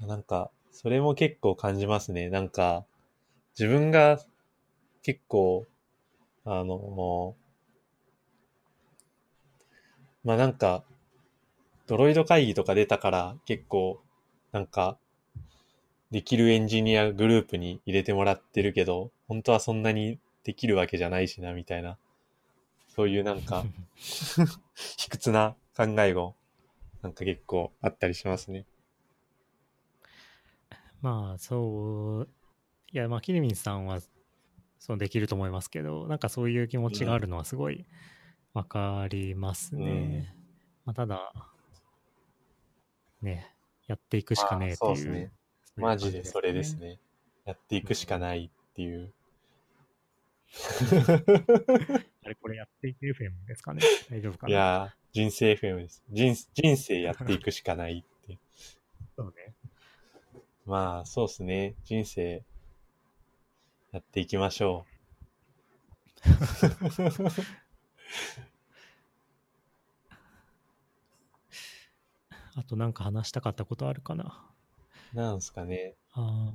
[0.00, 2.30] なんか、それも結構感じますね。
[2.30, 2.86] なんか、
[3.58, 4.18] 自分が
[5.02, 5.66] 結構、
[6.46, 7.36] あの、
[10.24, 10.84] まあなんか、
[11.86, 14.00] ドロイド会議とか出たから結構、
[14.52, 14.98] なんか、
[16.10, 21.98] できるエンジニアグループに入れてもらってるけど、本当はそんなにできるわけじゃないしな、みたいな。
[22.88, 23.64] そういうなんか
[24.98, 26.34] 卑屈な考えも、
[27.02, 28.66] なんか結構あったりしますね。
[31.00, 32.28] まあ、そう、
[32.92, 34.00] いや、まあ、キリミンさんは、
[34.78, 37.86] そうできると思いますけど、なんかそういう気持ちがあるのはすごい
[38.52, 39.84] わかりますね。
[39.84, 40.18] うん、
[40.86, 41.32] まあ、ただ、
[43.22, 43.54] ね、
[43.86, 45.32] やっていくしかねえっていう。
[45.76, 46.98] マジでそれですね。
[47.44, 49.12] やっていくしかないっていう。
[52.24, 56.02] あれ、これやっていく FM ですかね大丈夫かないや人生 FM です。
[56.08, 58.38] 人人生やっていくしかないって。
[59.16, 59.54] そうね。
[60.66, 61.74] まあ、そうですね。
[61.84, 62.44] 人生
[63.92, 64.90] やっていきましょう。
[72.56, 74.49] あとなんか話したかったことあるかな
[75.14, 75.94] なんすかね。
[76.12, 76.52] あ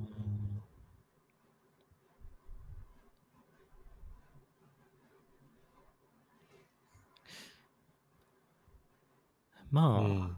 [9.70, 10.36] まあ、うん、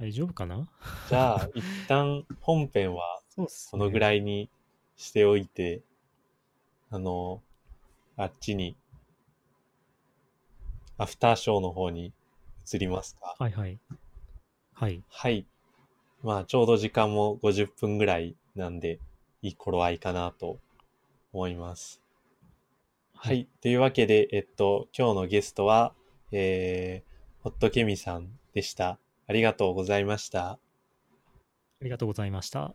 [0.00, 0.66] 大丈夫かな？
[1.08, 3.20] じゃあ、一旦本編は
[3.70, 4.50] このぐらいに
[4.96, 5.82] しておいて、ね、
[6.90, 7.42] あの、
[8.16, 8.76] あっちに、
[10.96, 12.12] アフターショーの方に
[12.72, 13.36] 移りますか？
[13.38, 13.78] はいはい。
[14.74, 15.02] はい。
[15.08, 15.46] はい。
[16.22, 18.98] まあ、ちょうど時間も50分ぐらいなんで、
[19.42, 20.58] いい頃合いかなと
[21.32, 22.00] 思います。
[23.14, 23.48] ははいい。
[23.60, 25.94] というわけで、えっと、今日のゲストは、
[26.32, 28.98] えー、ホットケミさんでした。
[29.26, 30.50] ありがとうございました。
[30.50, 30.58] あ
[31.82, 32.74] りがとうございました。